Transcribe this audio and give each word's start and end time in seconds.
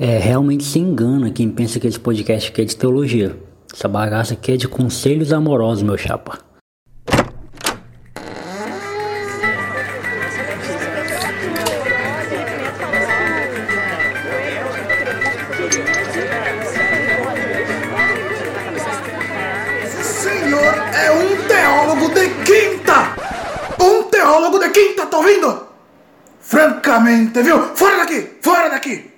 É, 0.00 0.16
realmente 0.16 0.62
se 0.62 0.78
engana 0.78 1.28
quem 1.32 1.50
pensa 1.50 1.80
que 1.80 1.86
esse 1.88 1.98
podcast 1.98 2.50
aqui 2.50 2.62
é 2.62 2.64
de 2.64 2.76
teologia. 2.76 3.36
Essa 3.74 3.88
bagaça 3.88 4.34
aqui 4.34 4.52
é 4.52 4.56
de 4.56 4.68
conselhos 4.68 5.32
amorosos, 5.32 5.82
meu 5.82 5.98
chapa. 5.98 6.38
senhor 20.00 20.74
é 20.94 21.10
um 21.10 21.48
teólogo 21.48 22.08
de 22.14 22.28
quinta! 22.44 23.16
Um 23.80 24.04
teólogo 24.04 24.60
de 24.60 24.70
quinta, 24.70 25.06
tá 25.06 25.16
ouvindo? 25.16 25.66
Francamente, 26.40 27.42
viu? 27.42 27.74
Fora 27.74 27.96
daqui! 27.96 28.38
Fora 28.40 28.68
daqui! 28.70 29.17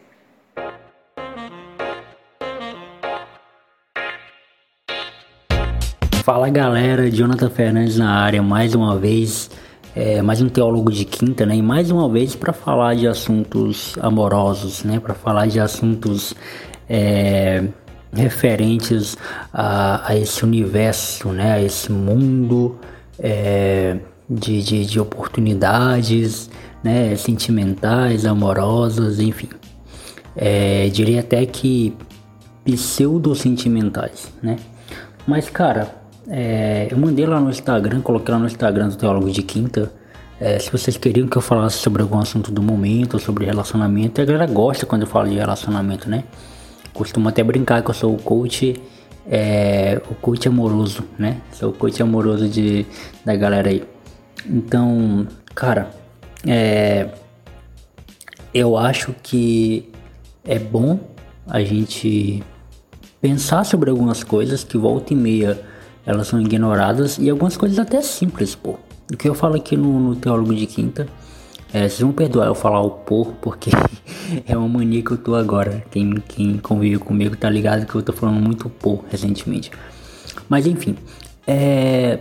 Fala 6.23 6.51
galera, 6.51 7.11
Jonathan 7.11 7.49
Fernandes 7.49 7.97
na 7.97 8.11
área 8.11 8.43
mais 8.43 8.75
uma 8.75 8.99
vez, 8.99 9.51
é, 9.97 10.21
mais 10.21 10.43
um 10.43 10.51
teólogo 10.51 10.93
de 10.93 11.07
quinta, 11.07 11.47
né? 11.47 11.57
E 11.57 11.63
mais 11.63 11.91
uma 11.91 12.09
vez 12.11 12.37
para 12.37 12.53
falar 12.53 12.95
de 12.95 13.09
assuntos 13.09 13.95
amorosos, 14.01 14.85
né? 14.85 15.01
Para 15.01 15.15
falar 15.15 15.47
de 15.47 15.59
assuntos 15.59 16.35
é, 16.89 17.65
referentes 18.13 19.17
a, 19.53 20.11
a, 20.11 20.17
esse 20.17 20.45
universo, 20.45 21.31
né? 21.31 21.53
A 21.55 21.63
esse 21.63 21.91
mundo 21.91 22.79
é, 23.19 23.97
de, 24.29 24.63
de, 24.63 24.85
de 24.85 25.01
oportunidades, 25.01 26.51
né? 26.85 27.17
Sentimentais, 27.17 28.27
amorosas, 28.27 29.21
enfim. 29.21 29.49
É, 30.37 30.87
diria 30.89 31.21
até 31.21 31.47
que 31.47 31.97
pseudo-sentimentais, 32.65 34.31
né? 34.43 34.57
Mas 35.27 35.49
cara, 35.49 36.00
é, 36.31 36.87
eu 36.89 36.97
mandei 36.97 37.27
lá 37.27 37.41
no 37.41 37.51
Instagram, 37.51 38.01
coloquei 38.03 38.33
lá 38.33 38.39
no 38.39 38.47
Instagram 38.47 38.89
do 38.89 38.97
Teólogo 38.97 39.29
de 39.33 39.43
Quinta. 39.43 39.93
É, 40.41 40.61
se 40.61 40.71
vocês 40.71 40.97
queriam 40.97 41.27
que 41.27 41.37
eu 41.37 41.43
falasse 41.43 41.79
sobre 41.79 42.03
algum 42.03 42.19
assunto 42.19 42.53
do 42.53 42.63
momento, 42.63 43.19
sobre 43.19 43.45
relacionamento, 43.45 44.21
a 44.21 44.25
galera 44.25 44.47
gosta 44.47 44.87
quando 44.87 45.03
eu 45.03 45.09
falo 45.09 45.29
de 45.29 45.35
relacionamento, 45.35 46.09
né? 46.09 46.23
Costumo 46.95 47.29
até 47.29 47.43
brincar 47.43 47.83
que 47.83 47.91
eu 47.91 47.95
sou 47.95 48.15
o 48.15 48.17
coach, 48.17 48.81
é, 49.29 50.01
o 50.09 50.15
coach 50.15 50.47
amoroso, 50.47 51.03
né? 51.19 51.41
Sou 51.53 51.71
o 51.71 51.73
coach 51.73 52.01
amoroso 52.01 52.49
de, 52.49 52.87
da 53.25 53.35
galera 53.35 53.69
aí. 53.69 53.83
Então, 54.47 55.27
cara, 55.53 55.91
é, 56.47 57.09
eu 58.55 58.77
acho 58.77 59.13
que 59.21 59.91
é 60.45 60.61
bom 60.61 61.01
a 61.45 61.61
gente 61.61 62.41
pensar 63.21 63.65
sobre 63.65 63.91
algumas 63.91 64.23
coisas 64.23 64.63
que 64.63 64.79
volta 64.79 65.13
e 65.13 65.17
meia 65.17 65.61
elas 66.11 66.27
são 66.27 66.41
ignoradas 66.41 67.19
e 67.19 67.31
algumas 67.31 67.57
coisas 67.57 67.79
até 67.79 68.03
simples, 68.03 68.55
pô. 68.55 68.79
O 69.13 69.17
que 69.17 69.29
eu 69.29 69.35
falo 69.35 69.57
aqui 69.57 69.77
no, 69.77 69.99
no 69.99 70.17
Teólogo 70.17 70.55
de 70.55 70.67
Quinta, 70.67 71.07
é, 71.73 71.81
vocês 71.81 72.01
vão 72.01 72.13
perdoar 72.13 72.47
eu 72.47 72.55
falar 72.55 72.81
o 72.81 72.91
pô, 72.91 73.27
porque 73.41 73.71
é 74.47 74.57
uma 74.57 74.69
mania 74.69 75.03
que 75.03 75.13
eu 75.13 75.19
tô 75.19 75.35
agora. 75.35 75.85
Quem, 75.91 76.15
quem 76.29 76.59
convive 76.59 76.99
comigo 76.99 77.37
tá 77.37 77.49
ligado 77.49 77.87
que 77.87 77.95
eu 77.95 78.03
tô 78.03 78.13
falando 78.13 78.41
muito 78.41 78.69
pô 78.69 79.05
recentemente. 79.09 79.71
Mas 80.49 80.67
enfim, 80.67 80.97
é, 81.47 82.19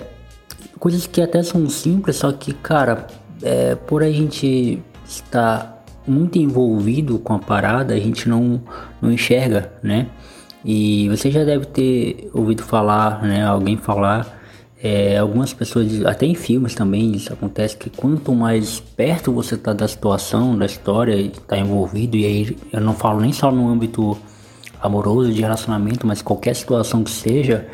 coisas 0.79 1.05
que 1.07 1.21
até 1.21 1.41
são 1.43 1.67
simples, 1.69 2.17
só 2.17 2.31
que, 2.31 2.53
cara, 2.53 3.07
é, 3.41 3.75
por 3.75 4.03
a 4.03 4.11
gente 4.11 4.81
estar 5.05 5.83
muito 6.07 6.37
envolvido 6.37 7.19
com 7.19 7.33
a 7.33 7.39
parada, 7.39 7.93
a 7.93 7.99
gente 7.99 8.27
não, 8.27 8.61
não 9.01 9.11
enxerga, 9.11 9.71
né? 9.83 10.07
E 10.63 11.07
você 11.09 11.31
já 11.31 11.43
deve 11.43 11.65
ter 11.65 12.29
ouvido 12.33 12.63
falar, 12.63 13.21
né, 13.23 13.45
alguém 13.45 13.77
falar, 13.77 14.39
é, 14.81 15.17
algumas 15.17 15.53
pessoas, 15.53 16.05
até 16.05 16.25
em 16.25 16.35
filmes 16.35 16.75
também 16.75 17.11
isso 17.11 17.31
acontece, 17.31 17.77
que 17.77 17.89
quanto 17.89 18.33
mais 18.33 18.79
perto 18.79 19.31
você 19.31 19.55
está 19.55 19.73
da 19.73 19.87
situação, 19.87 20.57
da 20.57 20.65
história, 20.65 21.15
está 21.15 21.57
envolvido, 21.57 22.17
e 22.17 22.25
aí 22.25 22.57
eu 22.71 22.81
não 22.81 22.93
falo 22.93 23.21
nem 23.21 23.31
só 23.31 23.51
no 23.51 23.69
âmbito 23.69 24.17
amoroso, 24.81 25.33
de 25.33 25.41
relacionamento, 25.41 26.07
mas 26.07 26.21
qualquer 26.21 26.55
situação 26.55 27.03
que 27.03 27.11
seja, 27.11 27.67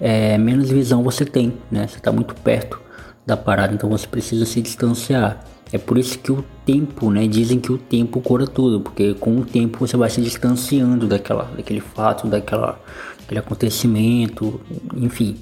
é, 0.00 0.38
menos 0.38 0.70
visão 0.70 1.02
você 1.02 1.24
tem, 1.24 1.54
né? 1.70 1.86
Você 1.86 1.96
está 1.96 2.12
muito 2.12 2.34
perto 2.36 2.83
da 3.26 3.36
parada, 3.36 3.74
então 3.74 3.88
você 3.88 4.06
precisa 4.06 4.44
se 4.44 4.60
distanciar. 4.60 5.44
É 5.72 5.78
por 5.78 5.98
isso 5.98 6.18
que 6.18 6.30
o 6.30 6.44
tempo, 6.64 7.10
né? 7.10 7.26
Dizem 7.26 7.58
que 7.58 7.72
o 7.72 7.78
tempo 7.78 8.20
cura 8.20 8.46
tudo, 8.46 8.80
porque 8.80 9.14
com 9.14 9.38
o 9.38 9.44
tempo 9.44 9.78
você 9.78 9.96
vai 9.96 10.10
se 10.10 10.20
distanciando 10.20 11.06
daquela, 11.06 11.44
daquele 11.44 11.80
fato, 11.80 12.28
daquela, 12.28 12.78
daquele 13.20 13.40
acontecimento, 13.40 14.60
enfim, 14.94 15.36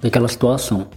daquela 0.00 0.28
situação. 0.28 0.88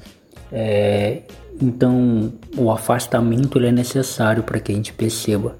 É, 0.52 1.22
então, 1.62 2.34
o 2.58 2.72
afastamento 2.72 3.58
ele 3.58 3.68
é 3.68 3.72
necessário 3.72 4.44
para 4.44 4.60
que 4.60 4.72
a 4.72 4.76
gente 4.76 4.94
perceba. 4.94 5.58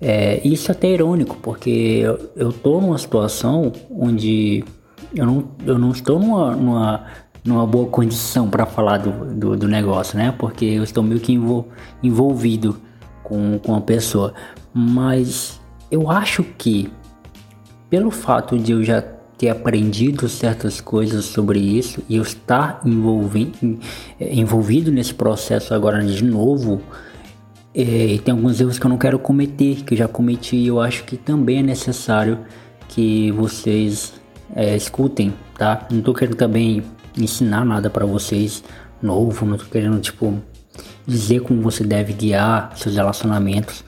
É, 0.00 0.40
isso 0.46 0.70
é 0.70 0.72
até 0.72 0.88
irônico, 0.88 1.36
porque 1.42 2.02
eu, 2.36 2.52
tô 2.52 2.80
numa 2.80 2.98
situação 2.98 3.72
onde 3.90 4.64
eu 5.14 5.26
não, 5.26 5.48
eu 5.66 5.78
não 5.78 5.90
estou 5.90 6.18
numa, 6.18 6.54
numa 6.54 7.06
numa 7.44 7.66
boa 7.66 7.88
condição 7.88 8.48
para 8.48 8.66
falar 8.66 8.98
do, 8.98 9.34
do, 9.34 9.56
do, 9.56 9.68
negócio, 9.68 10.18
né? 10.18 10.34
Porque 10.36 10.64
eu 10.64 10.82
estou 10.82 11.02
meio 11.02 11.20
que 11.20 11.38
envolvido 12.02 12.80
com, 13.22 13.58
com 13.58 13.74
a 13.74 13.80
pessoa. 13.80 14.34
Mas 14.72 15.60
eu 15.90 16.10
acho 16.10 16.42
que, 16.42 16.90
pelo 17.88 18.10
fato 18.10 18.58
de 18.58 18.72
eu 18.72 18.84
já 18.84 19.02
ter 19.38 19.48
aprendido 19.50 20.28
certas 20.28 20.80
coisas 20.80 21.24
sobre 21.26 21.60
isso 21.60 22.02
e 22.08 22.16
eu 22.16 22.22
estar 22.22 22.82
envolvido 24.20 24.90
nesse 24.90 25.14
processo 25.14 25.72
agora 25.72 26.04
de 26.04 26.24
novo, 26.24 26.82
é, 27.72 28.18
tem 28.24 28.32
alguns 28.32 28.60
erros 28.60 28.78
que 28.78 28.84
eu 28.84 28.88
não 28.88 28.98
quero 28.98 29.18
cometer, 29.18 29.84
que 29.84 29.94
eu 29.94 29.98
já 29.98 30.08
cometi, 30.08 30.56
e 30.56 30.66
eu 30.66 30.80
acho 30.80 31.04
que 31.04 31.16
também 31.16 31.60
é 31.60 31.62
necessário 31.62 32.40
que 32.88 33.30
vocês 33.30 34.14
é, 34.56 34.74
escutem, 34.74 35.32
tá? 35.56 35.86
Não 35.88 36.00
tô 36.00 36.12
querendo 36.12 36.36
também 36.36 36.82
ensinar 37.18 37.64
nada 37.64 37.90
para 37.90 38.06
vocês 38.06 38.62
novo, 39.02 39.46
não 39.46 39.56
tô 39.56 39.66
querendo 39.66 40.00
tipo 40.00 40.40
dizer 41.06 41.40
como 41.40 41.62
você 41.62 41.84
deve 41.84 42.12
guiar 42.12 42.76
seus 42.76 42.94
relacionamentos. 42.94 43.84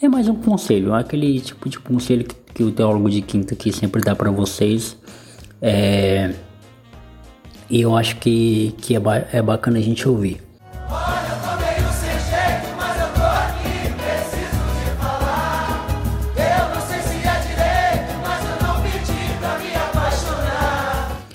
É 0.00 0.08
mais 0.08 0.28
um 0.28 0.34
conselho, 0.34 0.94
é 0.94 1.00
aquele 1.00 1.40
tipo 1.40 1.68
de 1.68 1.78
conselho 1.78 2.24
que, 2.24 2.34
que 2.54 2.62
o 2.62 2.72
teólogo 2.72 3.10
de 3.10 3.22
quinta 3.22 3.54
aqui 3.54 3.72
sempre 3.72 4.02
dá 4.02 4.14
para 4.14 4.30
vocês. 4.30 4.96
É, 5.60 6.34
e 7.70 7.80
eu 7.80 7.96
acho 7.96 8.16
que, 8.16 8.74
que 8.78 8.94
é, 8.94 9.00
ba 9.00 9.26
é 9.32 9.40
bacana 9.40 9.78
a 9.78 9.82
gente 9.82 10.08
ouvir. 10.08 10.40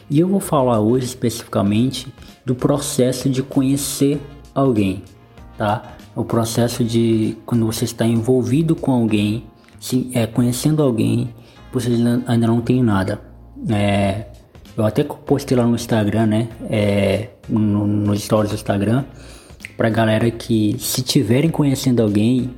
E 0.10 0.20
eu 0.20 0.28
vou 0.28 0.40
falar 0.40 0.80
hoje 0.80 1.06
especificamente 1.06 2.12
do 2.46 2.56
processo 2.56 3.30
de 3.30 3.44
conhecer 3.44 4.20
alguém, 4.56 5.04
tá? 5.58 5.98
O 6.16 6.26
processo 6.26 6.84
de 6.84 7.38
quando 7.46 7.66
você 7.66 7.86
está 7.86 8.06
envolvido 8.06 8.76
com 8.76 8.92
alguém, 8.92 9.44
se, 9.80 10.10
é, 10.14 10.26
conhecendo 10.26 10.82
alguém, 10.82 11.34
você 11.72 11.90
ainda 12.28 12.48
não 12.48 12.60
tem 12.60 12.82
nada. 12.82 13.22
É, 13.70 14.26
eu 14.76 14.84
até 14.84 15.04
postei 15.04 15.56
lá 15.56 15.66
no 15.66 15.76
Instagram, 15.76 16.26
né? 16.26 16.50
É, 16.70 17.30
no, 17.48 17.86
nos 17.86 18.24
stories 18.24 18.52
do 18.52 18.56
Instagram, 18.56 19.06
pra 19.78 19.90
galera 19.90 20.32
que 20.32 20.76
se 20.80 21.04
tiverem 21.04 21.52
conhecendo 21.52 22.02
alguém 22.02 22.50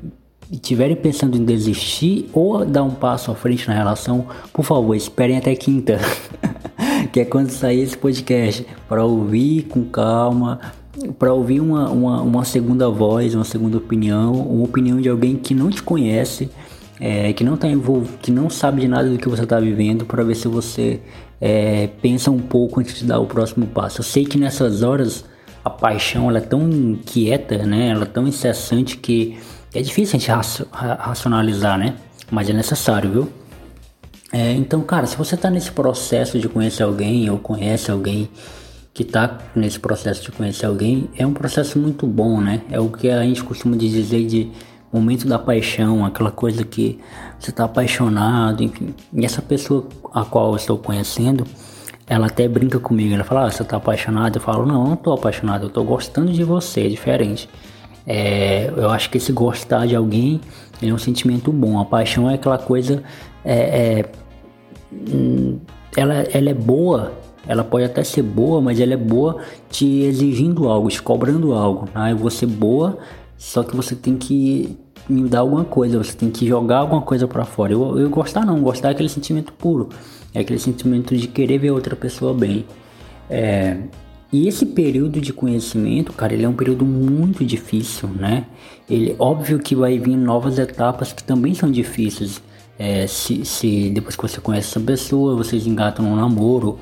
e 0.50 0.58
tiverem 0.58 0.96
pensando 0.96 1.38
em 1.38 1.44
desistir 1.44 2.30
ou 2.32 2.66
dar 2.66 2.84
um 2.84 2.92
passo 2.92 3.30
à 3.30 3.36
frente 3.36 3.68
na 3.68 3.74
relação, 3.74 4.28
por 4.54 4.64
favor, 4.64 4.96
esperem 4.96 5.38
até 5.38 5.54
quinta. 5.54 6.00
que 7.12 7.20
é 7.20 7.26
quando 7.26 7.50
sair 7.50 7.82
esse 7.82 7.98
podcast, 7.98 8.66
para 8.88 9.04
ouvir 9.04 9.64
com 9.64 9.84
calma, 9.84 10.60
para 11.18 11.34
ouvir 11.34 11.60
uma, 11.60 11.90
uma, 11.90 12.22
uma, 12.22 12.46
segunda 12.46 12.90
voz, 12.90 13.36
uma 13.36 13.44
segunda 13.44 13.78
opinião, 13.78 14.34
uma 14.34 14.64
opinião 14.64 15.00
de 15.00 15.10
alguém 15.10 15.36
que 15.36 15.54
não 15.54 15.70
te 15.70 15.82
conhece, 15.82 16.50
é, 17.00 17.34
que 17.34 17.44
não 17.44 17.58
tá 17.58 17.68
envolvido, 17.68 18.18
que 18.22 18.32
não 18.32 18.50
sabe 18.50 18.82
de 18.82 18.88
nada 18.88 19.10
do 19.10 19.18
que 19.18 19.28
você 19.28 19.44
está 19.44 19.60
vivendo, 19.60 20.06
para 20.06 20.24
ver 20.24 20.36
se 20.36 20.48
você 20.48 21.00
é, 21.40 21.88
pensa 22.02 22.30
um 22.30 22.40
pouco 22.40 22.80
antes 22.80 23.00
de 23.00 23.06
dar 23.06 23.20
o 23.20 23.26
próximo 23.26 23.66
passo. 23.68 24.02
Eu 24.02 24.06
sei 24.06 24.26
que 24.26 24.38
nessas 24.38 24.84
horas 24.84 25.26
a 25.64 25.70
paixão 25.70 26.30
ela 26.30 26.40
é 26.40 26.42
tão 26.42 26.70
inquieta, 26.70 27.58
né? 27.66 27.90
Ela 27.90 28.04
é 28.04 28.08
tão 28.08 28.28
incessante 28.28 28.98
que 28.98 29.38
é 29.74 29.82
difícil 29.82 30.18
a 30.18 30.20
gente 30.20 30.58
racionalizar, 30.72 31.78
né? 31.78 31.96
Mas 32.30 32.50
é 32.50 32.54
necessário, 32.54 33.12
viu? 33.12 33.41
É, 34.34 34.54
então, 34.54 34.82
cara, 34.82 35.06
se 35.06 35.18
você 35.18 35.36
está 35.36 35.50
nesse 35.50 35.72
processo 35.72 36.40
de 36.40 36.48
conhecer 36.48 36.84
alguém 36.84 37.30
ou 37.30 37.38
conhece 37.38 37.92
alguém 37.92 38.30
que 38.94 39.04
está 39.04 39.38
nesse 39.56 39.80
processo 39.80 40.22
de 40.24 40.32
conhecer 40.32 40.66
alguém, 40.66 41.10
é 41.18 41.26
um 41.26 41.34
processo 41.34 41.78
muito 41.78 42.08
bom, 42.08 42.40
né? 42.40 42.62
É 42.70 42.80
o 42.80 42.90
que 42.90 43.10
a 43.10 43.22
gente 43.24 43.44
costuma 43.44 43.76
dizer 43.76 44.26
de 44.26 44.52
momento 44.92 45.28
da 45.28 45.40
paixão, 45.40 46.06
aquela 46.06 46.32
coisa 46.32 46.64
que 46.64 47.00
você 47.40 47.52
tá 47.52 47.66
apaixonado, 47.66 48.64
enfim. 48.64 48.94
E 49.14 49.26
essa 49.26 49.42
pessoa 49.42 49.86
a 50.14 50.24
qual 50.24 50.52
eu 50.52 50.56
estou 50.56 50.78
conhecendo, 50.78 51.46
ela 52.08 52.28
até 52.28 52.48
brinca 52.48 52.80
comigo, 52.80 53.14
ela 53.14 53.24
fala, 53.24 53.48
ah, 53.48 53.52
você 53.52 53.64
tá 53.64 53.78
apaixonado? 53.78 54.36
Eu 54.36 54.42
falo, 54.42 54.66
não, 54.66 54.84
eu 54.84 54.90
não 54.90 54.96
tô 54.98 55.14
apaixonado, 55.14 55.66
eu 55.66 55.70
tô 55.70 55.84
gostando 55.84 56.32
de 56.32 56.44
você, 56.44 56.82
é 56.82 56.90
diferente. 56.90 57.50
É, 58.06 58.72
eu 58.76 58.90
acho 58.90 59.10
que 59.10 59.18
esse 59.18 59.32
gostar 59.32 59.86
de 59.86 59.96
alguém 59.96 60.42
é 60.82 60.94
um 60.94 60.98
sentimento 60.98 61.52
bom. 61.52 61.80
A 61.80 61.86
paixão 61.86 62.30
é 62.30 62.34
aquela 62.34 62.58
coisa. 62.58 63.04
É, 63.44 63.56
é, 63.56 64.12
hum, 64.92 65.60
ela, 65.96 66.14
ela 66.34 66.50
é 66.50 66.54
boa, 66.54 67.12
ela 67.48 67.64
pode 67.64 67.86
até 67.86 68.04
ser 68.04 68.22
boa, 68.22 68.62
mas 68.62 68.80
ela 68.80 68.94
é 68.94 68.98
boa 68.98 69.38
te 69.70 70.04
exigindo 70.04 70.68
algo, 70.70 70.90
te 70.90 71.02
cobrando 71.02 71.54
algo. 71.54 71.88
Né? 71.94 72.12
Eu 72.12 72.18
vou 72.18 72.30
ser 72.30 72.46
boa, 72.46 72.98
só 73.38 73.64
que 73.64 73.76
você 73.76 73.96
tem 73.96 74.16
que 74.16 74.78
me 75.10 75.28
dar 75.28 75.40
alguma 75.40 75.66
coisa, 75.66 75.98
você 75.98 76.16
tem 76.16 76.30
que 76.30 76.48
jogar 76.48 76.80
alguma 76.80 77.02
coisa 77.02 77.28
para 77.28 77.44
fora. 77.44 77.74
Eu, 77.74 78.00
eu 78.00 78.10
gostar 78.10 78.46
não, 78.46 78.62
gostar 78.62 78.90
é 78.90 78.92
aquele 78.92 79.10
sentimento 79.10 79.52
puro, 79.54 79.90
é 80.34 80.40
aquele 80.40 80.60
sentimento 80.60 81.16
de 81.16 81.28
querer 81.28 81.58
ver 81.58 81.72
outra 81.72 81.96
pessoa 81.96 82.34
bem. 82.34 82.66
É, 83.30 83.78
e 84.32 84.48
esse 84.48 84.66
período 84.66 85.20
de 85.20 85.34
conhecimento, 85.34 86.14
cara, 86.14 86.34
ele 86.34 86.46
é 86.46 86.50
um 86.50 86.54
período 86.54 86.86
muito 86.86 87.44
difícil, 87.44 88.08
né? 88.08 88.46
Ele, 88.90 89.14
óbvio 89.20 89.60
que 89.60 89.76
vai 89.76 90.00
vir 90.00 90.16
novas 90.16 90.58
etapas 90.58 91.12
que 91.12 91.24
também 91.24 91.54
são 91.54 91.70
difíceis. 91.70 92.42
É, 92.84 93.06
se, 93.06 93.46
se 93.46 93.92
depois 93.92 94.16
que 94.16 94.24
você 94.24 94.42
conhece 94.42 94.70
essa 94.70 94.80
pessoa, 94.80 95.36
vocês 95.36 95.68
engatam 95.68 96.04
um 96.04 96.16
namoro, 96.16 96.80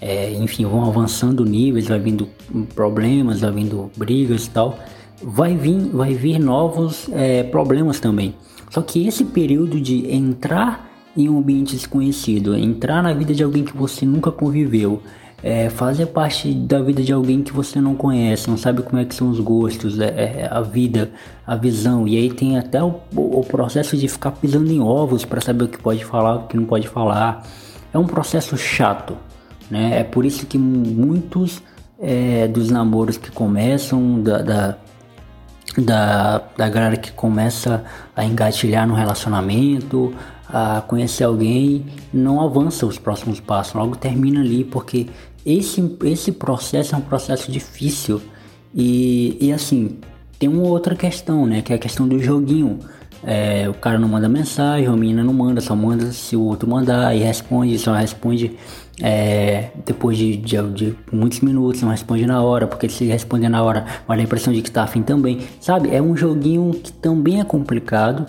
é, 0.00 0.32
enfim, 0.34 0.64
vão 0.64 0.84
avançando 0.84 1.44
níveis, 1.44 1.88
vai 1.88 1.98
vindo 1.98 2.28
problemas, 2.72 3.40
vai 3.40 3.50
vindo 3.50 3.90
brigas 3.96 4.46
e 4.46 4.50
tal. 4.50 4.78
Vai 5.20 5.56
vir, 5.56 5.88
vai 5.92 6.14
vir 6.14 6.38
novos 6.38 7.08
é, 7.12 7.42
problemas 7.42 7.98
também. 7.98 8.32
Só 8.70 8.80
que 8.80 9.08
esse 9.08 9.24
período 9.24 9.80
de 9.80 10.14
entrar 10.14 10.88
em 11.16 11.28
um 11.28 11.38
ambiente 11.38 11.74
desconhecido, 11.74 12.54
entrar 12.54 13.02
na 13.02 13.12
vida 13.12 13.34
de 13.34 13.42
alguém 13.42 13.64
que 13.64 13.76
você 13.76 14.06
nunca 14.06 14.30
conviveu, 14.30 15.02
é, 15.42 15.70
fazer 15.70 16.06
parte 16.06 16.52
da 16.52 16.80
vida 16.80 17.02
de 17.02 17.12
alguém 17.12 17.42
que 17.42 17.52
você 17.52 17.80
não 17.80 17.94
conhece, 17.94 18.48
não 18.48 18.56
sabe 18.56 18.82
como 18.82 19.00
é 19.00 19.04
que 19.04 19.14
são 19.14 19.30
os 19.30 19.40
gostos, 19.40 19.98
é, 19.98 20.06
é, 20.06 20.48
a 20.50 20.60
vida, 20.60 21.10
a 21.46 21.56
visão. 21.56 22.06
E 22.06 22.16
aí 22.16 22.30
tem 22.30 22.58
até 22.58 22.82
o, 22.82 23.00
o 23.14 23.44
processo 23.44 23.96
de 23.96 24.06
ficar 24.08 24.32
pisando 24.32 24.70
em 24.70 24.80
ovos 24.80 25.24
para 25.24 25.40
saber 25.40 25.64
o 25.64 25.68
que 25.68 25.78
pode 25.78 26.04
falar, 26.04 26.36
o 26.36 26.46
que 26.46 26.56
não 26.56 26.64
pode 26.64 26.88
falar. 26.88 27.46
É 27.92 27.98
um 27.98 28.06
processo 28.06 28.56
chato, 28.56 29.16
né? 29.70 30.00
É 30.00 30.04
por 30.04 30.24
isso 30.24 30.46
que 30.46 30.58
muitos 30.58 31.62
é, 31.98 32.46
dos 32.46 32.70
namoros 32.70 33.16
que 33.16 33.30
começam, 33.30 34.22
da, 34.22 34.42
da, 34.42 34.76
da, 35.78 36.42
da 36.56 36.68
galera 36.68 36.96
que 36.96 37.12
começa 37.12 37.84
a 38.14 38.24
engatilhar 38.24 38.86
no 38.86 38.94
relacionamento, 38.94 40.14
a 40.52 40.80
conhecer 40.80 41.24
alguém, 41.24 41.86
não 42.12 42.40
avança 42.40 42.84
os 42.84 42.98
próximos 42.98 43.38
passos, 43.38 43.74
logo 43.74 43.96
termina 43.96 44.40
ali 44.40 44.64
porque 44.64 45.06
esse, 45.58 45.96
esse 46.04 46.32
processo 46.32 46.94
é 46.94 46.98
um 46.98 47.02
processo 47.02 47.50
difícil 47.50 48.20
e, 48.74 49.36
e 49.40 49.52
assim, 49.52 49.98
tem 50.38 50.48
uma 50.48 50.62
outra 50.62 50.94
questão, 50.94 51.46
né? 51.46 51.60
Que 51.60 51.72
é 51.72 51.76
a 51.76 51.78
questão 51.78 52.08
do 52.08 52.18
joguinho. 52.18 52.78
É, 53.22 53.68
o 53.68 53.74
cara 53.74 53.98
não 53.98 54.08
manda 54.08 54.28
mensagem, 54.28 54.86
a 54.86 54.92
menina 54.92 55.22
não 55.22 55.34
manda, 55.34 55.60
só 55.60 55.76
manda 55.76 56.10
se 56.10 56.34
o 56.34 56.40
outro 56.42 56.66
mandar 56.66 57.14
e 57.14 57.18
responde, 57.18 57.78
só 57.78 57.92
responde 57.92 58.56
é, 59.02 59.68
depois 59.84 60.16
de, 60.16 60.38
de, 60.38 60.62
de, 60.70 60.94
muitos 61.12 61.40
minutos, 61.40 61.82
não 61.82 61.90
responde 61.90 62.24
na 62.24 62.42
hora, 62.42 62.66
porque 62.66 62.88
se 62.88 63.04
responder 63.04 63.50
na 63.50 63.62
hora, 63.62 63.84
vai 64.08 64.16
dar 64.16 64.22
a 64.22 64.24
impressão 64.24 64.54
de 64.54 64.62
que 64.62 64.70
tá 64.70 64.84
afim 64.84 65.02
também, 65.02 65.40
sabe? 65.60 65.94
É 65.94 66.00
um 66.00 66.16
joguinho 66.16 66.72
que 66.72 66.92
também 66.92 67.40
é 67.40 67.44
complicado. 67.44 68.24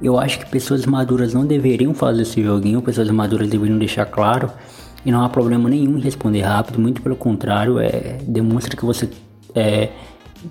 Eu 0.00 0.16
acho 0.16 0.38
que 0.38 0.46
pessoas 0.46 0.86
maduras 0.86 1.34
não 1.34 1.44
deveriam 1.44 1.92
fazer 1.92 2.22
esse 2.22 2.40
joguinho, 2.40 2.80
pessoas 2.80 3.10
maduras 3.10 3.48
deveriam 3.48 3.78
deixar 3.78 4.06
claro 4.06 4.52
e 5.06 5.12
não 5.12 5.24
há 5.24 5.28
problema 5.28 5.68
nenhum 5.68 5.98
em 5.98 6.00
responder 6.00 6.40
rápido, 6.40 6.80
muito 6.80 7.00
pelo 7.00 7.14
contrário, 7.14 7.78
é, 7.78 8.18
demonstra 8.26 8.76
que 8.76 8.84
você 8.84 9.08
é, 9.54 9.90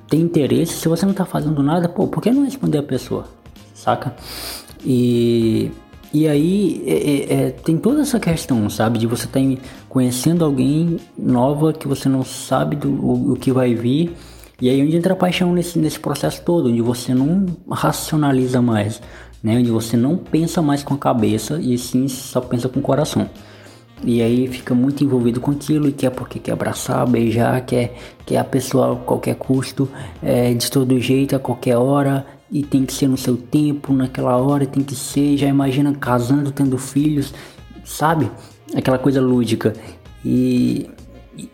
tem 0.10 0.22
interesse. 0.22 0.76
Se 0.76 0.88
você 0.88 1.06
não 1.06 1.12
está 1.12 1.26
fazendo 1.26 1.62
nada, 1.62 1.90
pô, 1.90 2.08
por 2.08 2.24
que 2.24 2.32
não 2.32 2.46
responder 2.46 2.78
a 2.78 2.84
pessoa? 2.84 3.26
Saca? 3.74 4.16
E, 4.86 5.70
e 6.14 6.26
aí 6.26 6.82
é, 6.88 6.94
é, 6.94 7.48
é 7.48 7.50
tem 7.52 7.78
toda 7.78 8.00
essa 8.02 8.18
questão, 8.18 8.70
sabe? 8.70 8.98
De 8.98 9.06
você 9.06 9.26
estar 9.26 9.42
tá 9.42 9.70
conhecendo 9.90 10.46
alguém 10.46 11.02
nova 11.18 11.74
que 11.74 11.86
você 11.86 12.08
não 12.08 12.24
sabe 12.24 12.78
do 12.78 12.90
o, 12.90 13.34
o 13.34 13.36
que 13.36 13.52
vai 13.52 13.76
vir. 13.76 14.16
E 14.62 14.70
aí 14.70 14.82
onde 14.82 14.96
entra 14.96 15.12
a 15.12 15.18
paixão 15.18 15.52
nesse, 15.52 15.78
nesse 15.78 16.00
processo 16.00 16.42
todo, 16.46 16.70
onde 16.70 16.82
você 16.82 17.14
não 17.14 17.46
racionaliza 17.70 18.62
mais, 18.62 19.02
né? 19.44 19.58
Onde 19.58 19.70
você 19.70 19.98
não 19.98 20.16
pensa 20.16 20.62
mais 20.62 20.82
com 20.82 20.94
a 20.94 20.98
cabeça 20.98 21.60
e 21.62 21.78
sim 21.78 22.08
só 22.08 22.40
pensa 22.40 22.70
com 22.70 22.80
o 22.80 22.82
coração. 22.82 23.30
E 24.04 24.22
aí 24.22 24.48
fica 24.48 24.76
muito 24.76 25.04
envolvido 25.04 25.40
com 25.40 25.52
aquilo 25.52 25.88
e 25.88 25.92
quer 25.92 26.12
porque 26.12 26.38
quer 26.38 26.52
abraçar, 26.52 27.08
beijar, 27.08 27.66
quer, 27.66 27.96
quer 28.26 28.38
a 28.38 28.44
pessoa 28.44 28.94
a 28.94 28.96
qualquer 28.98 29.36
custo, 29.36 29.90
é, 30.22 30.54
de 30.54 30.70
todo 30.70 31.00
jeito, 31.00 31.36
a 31.36 31.40
qualquer 31.40 31.78
hora, 31.78 32.26
e 32.52 32.62
tem 32.62 32.86
que 32.86 32.94
ser 32.94 33.08
no 33.08 33.18
seu 33.18 33.38
tempo, 33.38 33.94
naquela 33.94 34.36
hora, 34.38 34.66
tem 34.66 34.84
que 34.84 34.96
ser, 34.96 35.38
já 35.38 35.48
imagina 35.48 35.94
casando, 35.94 36.52
tendo 36.52 36.78
filhos, 36.78 37.34
sabe? 37.84 38.30
Aquela 38.76 38.98
coisa 39.00 39.22
lúdica. 39.22 39.74
E, 40.24 40.90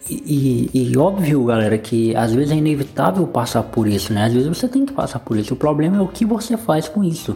e, 0.10 0.70
e, 0.74 0.92
e, 0.92 0.98
óbvio, 0.98 1.46
galera, 1.46 1.78
que 1.78 2.16
às 2.16 2.34
vezes 2.34 2.52
é 2.52 2.56
inevitável 2.56 3.26
passar 3.28 3.64
por 3.64 3.88
isso, 3.88 4.14
né? 4.14 4.26
Às 4.26 4.34
vezes 4.34 4.48
você 4.48 4.68
tem 4.68 4.86
que 4.86 4.94
passar 4.94 5.20
por 5.20 5.38
isso. 5.38 5.54
O 5.54 5.58
problema 5.58 5.98
é 5.98 6.02
o 6.02 6.08
que 6.08 6.26
você 6.26 6.58
faz 6.58 6.90
com 6.90 7.04
isso, 7.04 7.36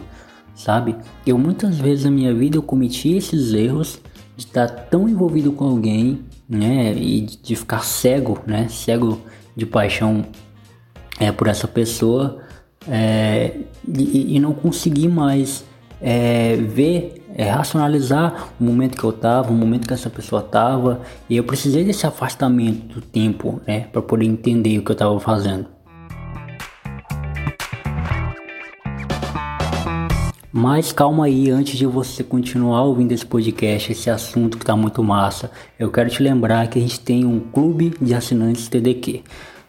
sabe? 0.54 0.96
Eu 1.26 1.38
muitas 1.38 1.78
vezes 1.78 2.04
na 2.04 2.10
minha 2.10 2.34
vida 2.34 2.56
eu 2.56 2.62
cometi 2.62 3.16
esses 3.16 3.52
erros 3.54 3.98
de 4.36 4.44
estar 4.44 4.68
tão 4.68 5.08
envolvido 5.08 5.52
com 5.52 5.64
alguém, 5.64 6.24
né, 6.48 6.92
e 6.94 7.22
de 7.22 7.56
ficar 7.56 7.84
cego, 7.84 8.38
né, 8.46 8.68
cego 8.68 9.20
de 9.56 9.64
paixão 9.66 10.24
é, 11.18 11.32
por 11.32 11.48
essa 11.48 11.66
pessoa 11.66 12.40
é, 12.88 13.56
e, 13.86 14.36
e, 14.36 14.40
não 14.40 14.52
conseguir 14.52 15.08
mais 15.08 15.64
é, 16.00 16.56
ver, 16.56 17.24
é, 17.34 17.50
racionalizar 17.50 18.50
o 18.60 18.64
momento 18.64 18.96
que 18.96 19.04
eu 19.04 19.12
tava, 19.12 19.50
o 19.50 19.54
momento 19.54 19.88
que 19.88 19.94
essa 19.94 20.10
pessoa 20.10 20.42
tava, 20.42 21.00
e 21.28 21.36
eu 21.36 21.44
precisei 21.44 21.84
desse 21.84 22.06
afastamento 22.06 22.94
do 22.94 23.00
tempo, 23.00 23.60
né, 23.66 23.88
para 23.92 24.02
poder 24.02 24.26
entender 24.26 24.78
o 24.78 24.84
que 24.84 24.92
eu 24.92 24.96
tava 24.96 25.18
fazendo. 25.18 25.75
Mas 30.58 30.90
calma 30.90 31.26
aí, 31.26 31.50
antes 31.50 31.76
de 31.76 31.84
você 31.84 32.24
continuar 32.24 32.82
ouvindo 32.84 33.12
esse 33.12 33.26
podcast, 33.26 33.92
esse 33.92 34.08
assunto 34.08 34.56
que 34.56 34.64
tá 34.64 34.74
muito 34.74 35.04
massa, 35.04 35.50
eu 35.78 35.90
quero 35.90 36.08
te 36.08 36.22
lembrar 36.22 36.66
que 36.68 36.78
a 36.78 36.80
gente 36.80 36.98
tem 36.98 37.26
um 37.26 37.38
clube 37.38 37.92
de 38.00 38.14
assinantes 38.14 38.66
TDQ. 38.66 39.22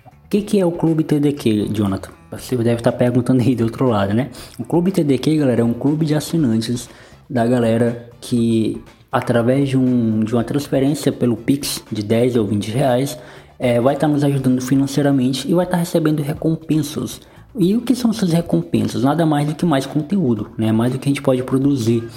O 0.06 0.30
que, 0.30 0.42
que 0.42 0.58
é 0.58 0.66
o 0.66 0.72
clube 0.72 1.04
TDQ, 1.04 1.68
Jonathan? 1.74 2.12
Você 2.32 2.56
deve 2.56 2.76
estar 2.76 2.94
tá 2.94 2.98
perguntando 2.98 3.42
aí 3.42 3.54
do 3.54 3.66
outro 3.66 3.90
lado, 3.90 4.14
né? 4.14 4.30
O 4.58 4.64
clube 4.64 4.94
TDQ, 4.94 5.36
galera, 5.36 5.60
é 5.60 5.64
um 5.66 5.74
clube 5.74 6.06
de 6.06 6.16
assinantes 6.16 6.90
da 7.30 7.46
galera 7.46 8.10
que, 8.22 8.82
através 9.12 9.68
de, 9.68 9.78
um, 9.78 10.22
de 10.22 10.34
uma 10.34 10.46
transferência 10.46 11.12
pelo 11.12 11.36
Pix 11.36 11.84
de 11.92 12.02
10 12.02 12.38
ou 12.38 12.48
20 12.48 12.72
reais, 12.72 13.20
é, 13.60 13.82
vai 13.82 13.96
estar 13.96 14.08
tá 14.08 14.14
nos 14.14 14.24
ajudando 14.24 14.62
financeiramente 14.62 15.52
e 15.52 15.54
vai 15.54 15.66
estar 15.66 15.76
tá 15.76 15.82
recebendo 15.82 16.22
recompensas 16.22 17.20
e 17.60 17.76
o 17.76 17.82
que 17.82 17.96
são 17.96 18.12
essas 18.12 18.32
recompensas? 18.32 19.04
Nada 19.04 19.26
mais 19.26 19.48
do 19.48 19.56
que 19.56 19.66
mais 19.66 19.86
conteúdo, 19.86 20.52
né? 20.58 20.72
Mais 20.72 20.92
do 20.92 21.00
que 21.00 21.08
a 21.08 21.12
gente 21.12 21.22
pode 21.22 21.44
produzir 21.44 22.08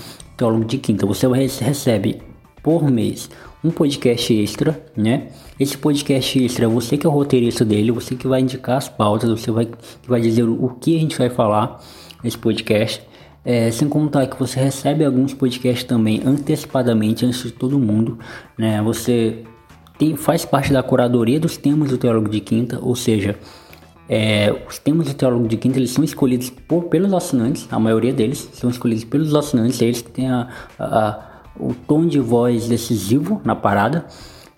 ao 0.41 0.51
longo 0.51 0.65
de 0.65 0.79
quinta. 0.79 1.07
Você 1.07 1.27
recebe 1.63 2.23
por 2.63 2.91
mês 2.91 3.29
um 3.63 3.71
podcast 3.71 4.33
extra, 4.35 4.83
né? 4.97 5.29
Esse 5.59 5.77
podcast 5.77 6.43
extra 6.43 6.65
é 6.65 6.69
você 6.69 6.97
que 6.97 7.07
é 7.07 7.11
o 7.11 7.13
roteirista 7.13 7.65
dele, 7.65 7.93
você 7.93 8.15
que 8.15 8.27
vai 8.27 8.41
indicar 8.41 8.79
as 8.79 8.89
pautas, 8.89 9.29
você 9.29 9.51
vai, 9.51 9.67
que 9.67 10.09
vai 10.09 10.21
dizer 10.21 10.45
o 10.45 10.69
que 10.81 10.97
a 10.97 11.01
gente 11.01 11.17
vai 11.19 11.29
falar 11.29 11.81
nesse 12.23 12.39
podcast. 12.39 13.03
É, 13.43 13.71
sem 13.71 13.89
contar 13.89 14.27
que 14.27 14.39
você 14.39 14.61
recebe 14.61 15.03
alguns 15.03 15.33
podcasts 15.33 15.85
também 15.85 16.21
antecipadamente 16.25 17.25
antes 17.25 17.43
de 17.43 17.51
todo 17.51 17.79
mundo, 17.79 18.19
né? 18.57 18.83
Você 18.83 19.45
tem, 19.99 20.15
faz 20.15 20.45
parte 20.45 20.73
da 20.73 20.83
curadoria 20.83 21.41
dos 21.41 21.57
temas 21.57 21.91
do 21.91 21.97
Teólogo 21.97 22.29
de 22.29 22.41
Quinta, 22.41 22.79
ou 22.83 22.95
seja, 22.95 23.39
é, 24.13 24.53
os 24.69 24.77
temas 24.77 25.07
de 25.07 25.15
teólogo 25.15 25.47
de 25.47 25.57
quinta 25.57 25.79
eles 25.79 25.93
são 25.93 26.03
escolhidos 26.03 26.51
por, 26.51 26.87
pelos 26.87 27.15
assinantes, 27.15 27.69
a 27.71 27.79
maioria 27.79 28.13
deles 28.13 28.51
são 28.53 28.69
escolhidos 28.69 29.05
pelos 29.05 29.33
assinantes, 29.37 29.81
eles 29.81 30.03
que 30.03 30.11
têm 30.11 30.29
a, 30.29 30.49
a, 30.81 31.21
o 31.57 31.73
tom 31.87 32.05
de 32.05 32.19
voz 32.19 32.67
decisivo 32.67 33.41
na 33.45 33.55
parada. 33.55 34.05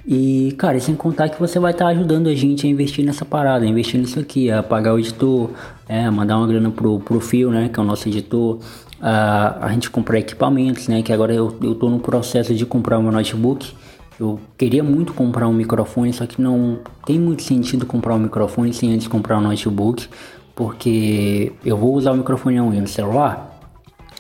E, 0.07 0.55
cara, 0.57 0.81
sem 0.81 0.97
contar 0.97 1.29
que 1.29 1.39
você 1.39 1.59
vai 1.59 1.73
estar 1.73 1.85
tá 1.85 1.91
ajudando 1.91 2.29
a 2.29 2.35
gente 2.35 2.67
a 2.67 2.71
investir 2.71 3.05
nessa 3.05 3.27
parada, 3.27 3.67
a 3.67 3.69
investir 3.69 4.01
nisso 4.01 4.19
aqui, 4.19 4.51
a 4.51 4.63
pagar 4.63 4.95
o 4.95 4.99
editor, 4.99 5.51
é, 5.87 6.09
mandar 6.09 6.39
uma 6.39 6.47
grana 6.47 6.71
pro, 6.71 6.99
pro 7.01 7.21
Fio, 7.21 7.51
né, 7.51 7.69
que 7.69 7.79
é 7.79 7.83
o 7.83 7.87
nosso 7.87 8.09
editor, 8.09 8.59
a, 9.03 9.67
a 9.67 9.73
gente 9.73 9.91
comprar 9.91 10.19
equipamentos, 10.19 10.89
né, 10.89 11.03
que 11.03 11.13
agora 11.13 11.35
eu, 11.35 11.55
eu 11.63 11.75
tô 11.75 11.91
no 11.91 12.01
processo 12.01 12.55
de 12.55 12.65
comprar 12.65 12.99
meu 13.01 13.13
notebook, 13.13 13.75
eu 14.23 14.41
queria 14.57 14.85
muito 14.85 15.13
comprar 15.13 15.49
um 15.49 15.53
microfone, 15.53 16.13
só 16.13 16.25
que 16.27 16.41
não 16.41 16.79
tem 17.05 17.19
muito 17.19 17.43
sentido 17.43 17.85
comprar 17.85 18.15
um 18.15 18.21
microfone 18.21 18.73
sem 18.73 18.95
antes 18.95 19.09
comprar 19.09 19.39
um 19.39 19.41
notebook. 19.41 20.09
porque 20.55 21.53
eu 21.65 21.77
vou 21.77 21.95
usar 21.95 22.13
o 22.13 22.17
microfone 22.17 22.61
no 22.61 22.87
celular, 22.87 23.59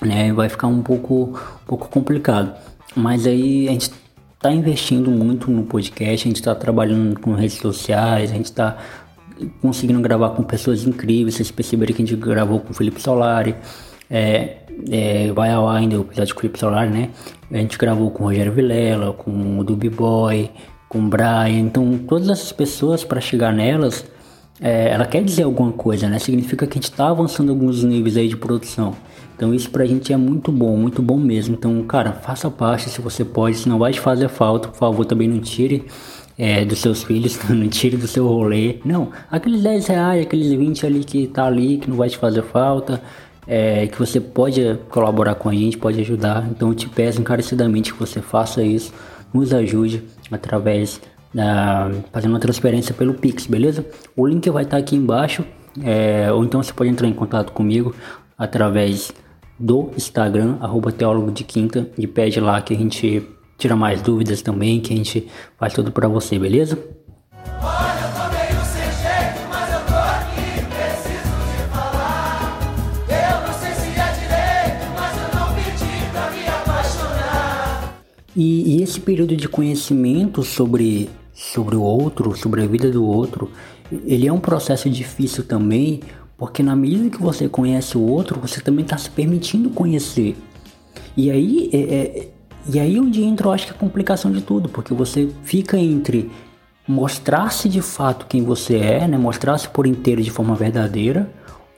né? 0.00 0.32
Vai 0.32 0.48
ficar 0.48 0.66
um 0.66 0.82
pouco, 0.82 1.38
um 1.62 1.66
pouco 1.66 1.88
complicado. 1.88 2.54
Mas 2.96 3.26
aí 3.26 3.68
a 3.68 3.72
gente 3.72 3.92
está 4.34 4.50
investindo 4.50 5.10
muito 5.10 5.50
no 5.50 5.62
podcast, 5.64 6.26
a 6.26 6.28
gente 6.28 6.36
está 6.36 6.54
trabalhando 6.54 7.20
com 7.20 7.32
redes 7.34 7.58
sociais, 7.58 8.30
a 8.30 8.34
gente 8.34 8.46
está 8.46 8.78
conseguindo 9.60 10.00
gravar 10.00 10.30
com 10.30 10.42
pessoas 10.42 10.84
incríveis. 10.84 11.36
Vocês 11.36 11.50
perceberam 11.50 11.94
que 11.94 12.02
a 12.02 12.06
gente 12.06 12.16
gravou 12.16 12.58
com 12.60 12.72
o 12.72 12.74
Felipe 12.74 13.00
Solari. 13.00 13.54
É, 14.10 14.61
é, 14.90 15.32
vai 15.32 15.52
ao 15.52 15.68
ar 15.68 15.76
ainda 15.76 15.98
o 15.98 16.02
episódio 16.02 16.34
Solari, 16.56 16.90
né? 16.90 17.10
A 17.50 17.58
gente 17.58 17.76
gravou 17.78 18.10
com 18.10 18.24
o 18.24 18.26
Rogério 18.26 18.52
Vilela, 18.52 19.12
com 19.12 19.58
o 19.58 19.64
Dubi 19.64 19.90
Boy, 19.90 20.50
com 20.88 20.98
o 20.98 21.08
Brian. 21.08 21.60
Então, 21.60 21.98
todas 22.08 22.28
essas 22.28 22.52
pessoas, 22.52 23.04
para 23.04 23.20
chegar 23.20 23.52
nelas, 23.52 24.04
é, 24.60 24.90
ela 24.90 25.04
quer 25.04 25.22
dizer 25.22 25.42
alguma 25.42 25.72
coisa, 25.72 26.08
né? 26.08 26.18
Significa 26.18 26.66
que 26.66 26.72
a 26.72 26.80
gente 26.80 26.90
está 26.90 27.08
avançando 27.08 27.50
alguns 27.50 27.82
níveis 27.82 28.16
aí 28.16 28.28
de 28.28 28.36
produção. 28.36 28.94
Então 29.34 29.52
isso 29.52 29.70
pra 29.70 29.84
gente 29.84 30.12
é 30.12 30.16
muito 30.16 30.52
bom, 30.52 30.76
muito 30.76 31.02
bom 31.02 31.16
mesmo. 31.16 31.56
Então, 31.56 31.82
cara, 31.82 32.12
faça 32.12 32.48
parte 32.48 32.88
se 32.88 33.00
você 33.00 33.24
pode, 33.24 33.56
se 33.56 33.68
não 33.68 33.76
vai 33.76 33.92
te 33.92 33.98
fazer 33.98 34.28
falta, 34.28 34.68
por 34.68 34.76
favor, 34.76 35.04
também 35.04 35.26
não 35.26 35.40
tire 35.40 35.84
é, 36.38 36.64
dos 36.64 36.78
seus 36.78 37.02
filhos, 37.02 37.36
não 37.50 37.68
tire 37.68 37.96
do 37.96 38.06
seu 38.06 38.26
rolê. 38.28 38.78
Não, 38.84 39.10
aqueles 39.28 39.62
10 39.62 39.86
reais, 39.88 40.22
aqueles 40.22 40.52
20 40.52 40.86
ali 40.86 41.02
que 41.02 41.26
tá 41.26 41.46
ali, 41.46 41.78
que 41.78 41.90
não 41.90 41.96
vai 41.96 42.08
te 42.08 42.18
fazer 42.18 42.42
falta, 42.42 43.02
é, 43.46 43.86
que 43.86 43.98
você 43.98 44.20
pode 44.20 44.78
colaborar 44.88 45.34
com 45.34 45.48
a 45.48 45.54
gente, 45.54 45.76
pode 45.76 46.00
ajudar. 46.00 46.46
Então 46.50 46.68
eu 46.68 46.74
te 46.74 46.88
peço 46.88 47.20
encarecidamente 47.20 47.92
que 47.92 47.98
você 47.98 48.20
faça 48.20 48.62
isso, 48.62 48.92
nos 49.32 49.52
ajude 49.52 50.04
através 50.30 51.00
da 51.32 51.90
fazendo 52.12 52.32
uma 52.32 52.40
transferência 52.40 52.94
pelo 52.94 53.14
Pix, 53.14 53.46
beleza? 53.46 53.84
O 54.16 54.26
link 54.26 54.48
vai 54.50 54.64
estar 54.64 54.76
tá 54.76 54.82
aqui 54.82 54.94
embaixo, 54.96 55.44
é, 55.82 56.30
ou 56.30 56.44
então 56.44 56.62
você 56.62 56.72
pode 56.72 56.90
entrar 56.90 57.08
em 57.08 57.14
contato 57.14 57.52
comigo 57.52 57.94
através 58.36 59.12
do 59.58 59.90
Instagram, 59.96 60.56
arroba 60.60 60.92
teólogo 60.92 61.30
de 61.30 61.44
quinta, 61.44 61.88
e 61.96 62.06
pede 62.06 62.40
lá 62.40 62.60
que 62.60 62.74
a 62.74 62.76
gente 62.76 63.26
tira 63.56 63.76
mais 63.76 64.02
dúvidas 64.02 64.42
também, 64.42 64.80
que 64.80 64.92
a 64.92 64.96
gente 64.96 65.28
faz 65.56 65.72
tudo 65.72 65.92
para 65.92 66.08
você, 66.08 66.38
beleza? 66.38 66.78
E, 78.34 78.76
e, 78.76 78.82
esse 78.82 79.00
período 79.00 79.36
de 79.36 79.48
conhecimento 79.48 80.42
sobre, 80.42 81.10
sobre 81.34 81.76
o 81.76 81.82
outro, 81.82 82.36
sobre 82.36 82.62
a 82.62 82.66
vida 82.66 82.90
do 82.90 83.04
outro, 83.04 83.50
ele 84.06 84.26
é 84.26 84.32
um 84.32 84.40
processo 84.40 84.88
difícil 84.88 85.44
também, 85.44 86.00
porque 86.38 86.62
na 86.62 86.74
medida 86.74 87.10
que 87.10 87.20
você 87.20 87.48
conhece 87.48 87.96
o 87.98 88.00
outro, 88.00 88.40
você 88.40 88.60
também 88.60 88.84
está 88.84 88.96
se 88.96 89.10
permitindo 89.10 89.68
conhecer. 89.70 90.34
E 91.14 91.30
aí 91.30 91.68
é, 91.72 91.78
é, 91.78 92.28
e 92.68 92.78
aí 92.78 92.98
onde 92.98 93.22
entra, 93.22 93.48
eu 93.48 93.52
acho 93.52 93.66
que 93.66 93.72
a 93.72 93.76
complicação 93.76 94.30
de 94.30 94.40
tudo, 94.40 94.68
porque 94.68 94.94
você 94.94 95.28
fica 95.42 95.76
entre 95.76 96.30
mostrar-se 96.86 97.68
de 97.68 97.82
fato 97.82 98.26
quem 98.26 98.44
você 98.44 98.76
é, 98.76 99.08
né? 99.08 99.18
mostrar-se 99.18 99.68
por 99.68 99.86
inteiro 99.86 100.22
de 100.22 100.30
forma 100.30 100.54
verdadeira, 100.54 101.30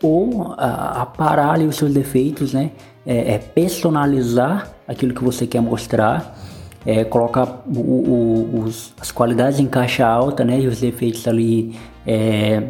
ou 0.03 0.55
aparar 0.59 1.55
ali 1.55 1.67
os 1.67 1.77
seus 1.77 1.93
defeitos, 1.93 2.53
né? 2.53 2.73
É, 3.07 3.35
é 3.35 3.39
personalizar 3.39 4.71
aquilo 4.89 5.15
que 5.15 5.23
você 5.23 5.47
quer 5.47 5.61
mostrar, 5.61 6.39
é, 6.87 7.05
colocar 7.05 7.63
o, 7.67 7.79
o, 7.79 8.61
os, 8.61 8.95
as 9.01 9.11
qualidades 9.11 9.59
em 9.59 9.67
caixa 9.67 10.07
alta, 10.07 10.45
né? 10.45 10.61
E 10.61 10.67
os 10.67 10.81
defeitos 10.81 11.27
ali 11.29 11.77
é, 12.07 12.63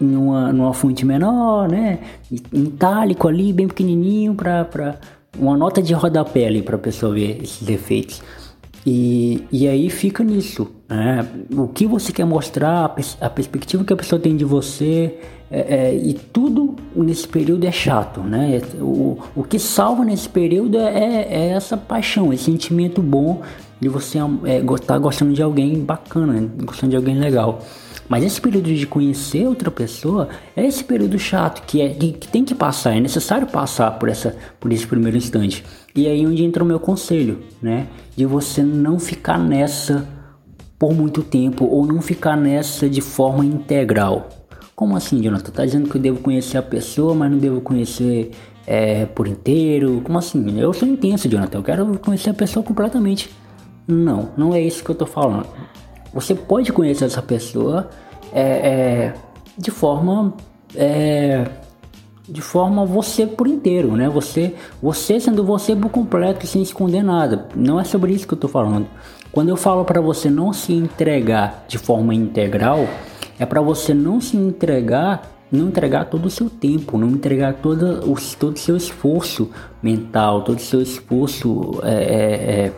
em 0.00 0.16
uma, 0.16 0.52
numa 0.52 0.74
fonte 0.74 1.04
menor, 1.04 1.68
né? 1.68 2.00
Em 2.30 2.64
itálico 2.64 3.28
ali, 3.28 3.52
bem 3.52 3.68
pequenininho, 3.68 4.34
para 4.34 4.98
uma 5.38 5.56
nota 5.56 5.82
de 5.82 5.92
rodapé 5.94 6.46
ali 6.46 6.62
para 6.62 6.76
a 6.76 6.78
pessoa 6.78 7.14
ver 7.14 7.42
esses 7.42 7.68
efeitos. 7.68 8.22
E, 8.86 9.44
e 9.52 9.68
aí 9.68 9.90
fica 9.90 10.24
nisso. 10.24 10.70
Né? 10.88 11.26
O 11.52 11.68
que 11.68 11.86
você 11.86 12.12
quer 12.12 12.24
mostrar, 12.24 12.84
a, 12.84 12.88
pers 12.88 13.16
a 13.20 13.28
perspectiva 13.28 13.84
que 13.84 13.92
a 13.92 13.96
pessoa 13.96 14.20
tem 14.20 14.36
de 14.36 14.44
você, 14.44 15.18
é, 15.50 15.88
é, 15.88 15.94
e 15.94 16.14
tudo 16.14 16.76
nesse 16.94 17.26
período 17.26 17.66
é 17.66 17.72
chato. 17.72 18.20
Né? 18.20 18.60
O, 18.80 19.18
o 19.34 19.42
que 19.42 19.58
salva 19.58 20.04
nesse 20.04 20.28
período 20.28 20.78
é, 20.78 21.26
é 21.28 21.48
essa 21.50 21.76
paixão, 21.76 22.32
esse 22.32 22.44
sentimento 22.44 23.02
bom 23.02 23.42
de 23.80 23.88
você 23.88 24.18
é, 24.44 24.58
estar 24.60 24.98
gostando 24.98 25.32
de 25.32 25.42
alguém 25.42 25.80
bacana, 25.80 26.34
né? 26.34 26.48
gostando 26.64 26.90
de 26.90 26.96
alguém 26.96 27.18
legal. 27.18 27.60
Mas 28.08 28.24
esse 28.24 28.40
período 28.40 28.74
de 28.74 28.86
conhecer 28.86 29.46
outra 29.46 29.70
pessoa 29.70 30.28
é 30.56 30.66
esse 30.66 30.82
período 30.82 31.18
chato 31.18 31.64
que, 31.64 31.80
é, 31.80 31.88
que 31.90 32.28
tem 32.28 32.44
que 32.44 32.54
passar, 32.54 32.96
é 32.96 33.00
necessário 33.00 33.46
passar 33.46 33.92
por, 33.92 34.08
essa, 34.08 34.36
por 34.58 34.72
esse 34.72 34.86
primeiro 34.86 35.16
instante. 35.16 35.64
E 35.94 36.06
aí 36.06 36.26
onde 36.26 36.44
entra 36.44 36.62
o 36.62 36.66
meu 36.66 36.80
conselho, 36.80 37.40
né? 37.62 37.86
De 38.16 38.26
você 38.26 38.62
não 38.62 38.98
ficar 38.98 39.38
nessa 39.38 40.08
por 40.76 40.94
muito 40.94 41.22
tempo 41.22 41.66
ou 41.66 41.86
não 41.86 42.00
ficar 42.00 42.36
nessa 42.36 42.88
de 42.88 43.00
forma 43.00 43.44
integral. 43.44 44.28
Como 44.80 44.96
assim, 44.96 45.20
Jonathan? 45.20 45.52
Tá 45.52 45.66
dizendo 45.66 45.90
que 45.90 45.96
eu 45.98 46.00
devo 46.00 46.20
conhecer 46.20 46.56
a 46.56 46.62
pessoa, 46.62 47.14
mas 47.14 47.30
não 47.30 47.36
devo 47.36 47.60
conhecer 47.60 48.30
é, 48.66 49.04
por 49.04 49.28
inteiro? 49.28 50.00
Como 50.02 50.16
assim? 50.16 50.58
Eu 50.58 50.72
sou 50.72 50.88
intenso, 50.88 51.28
Jonathan. 51.28 51.58
Eu 51.58 51.62
quero 51.62 51.98
conhecer 51.98 52.30
a 52.30 52.32
pessoa 52.32 52.64
completamente. 52.64 53.28
Não, 53.86 54.30
não 54.38 54.54
é 54.54 54.60
isso 54.62 54.82
que 54.82 54.90
eu 54.90 54.94
tô 54.94 55.04
falando. 55.04 55.46
Você 56.14 56.34
pode 56.34 56.72
conhecer 56.72 57.04
essa 57.04 57.20
pessoa 57.20 57.90
é, 58.32 58.40
é, 58.40 59.14
de 59.58 59.70
forma 59.70 60.32
é, 60.74 61.46
de 62.26 62.40
forma 62.40 62.86
você 62.86 63.26
por 63.26 63.46
inteiro, 63.46 63.94
né? 63.94 64.08
Você, 64.08 64.54
você 64.82 65.20
sendo 65.20 65.44
você 65.44 65.76
por 65.76 65.90
completo, 65.90 66.46
sem 66.46 66.62
esconder 66.62 67.02
nada. 67.02 67.48
Não 67.54 67.78
é 67.78 67.84
sobre 67.84 68.14
isso 68.14 68.26
que 68.26 68.32
eu 68.32 68.38
tô 68.38 68.48
falando. 68.48 68.86
Quando 69.30 69.50
eu 69.50 69.58
falo 69.58 69.84
para 69.84 70.00
você 70.00 70.30
não 70.30 70.54
se 70.54 70.72
entregar 70.72 71.66
de 71.68 71.76
forma 71.76 72.14
integral, 72.14 72.88
é 73.40 73.46
para 73.46 73.62
você 73.62 73.94
não 73.94 74.20
se 74.20 74.36
entregar, 74.36 75.32
não 75.50 75.68
entregar 75.68 76.04
todo 76.04 76.26
o 76.26 76.30
seu 76.30 76.50
tempo, 76.50 76.98
não 76.98 77.08
entregar 77.08 77.54
todo 77.54 78.08
o, 78.08 78.14
todo 78.38 78.54
o 78.54 78.58
seu 78.58 78.76
esforço 78.76 79.48
mental, 79.82 80.42
todo 80.42 80.58
o 80.58 80.62
seu 80.62 80.82
esforço 80.82 81.80
é, 81.82 81.94
é, 81.94 82.66
é 82.66 82.72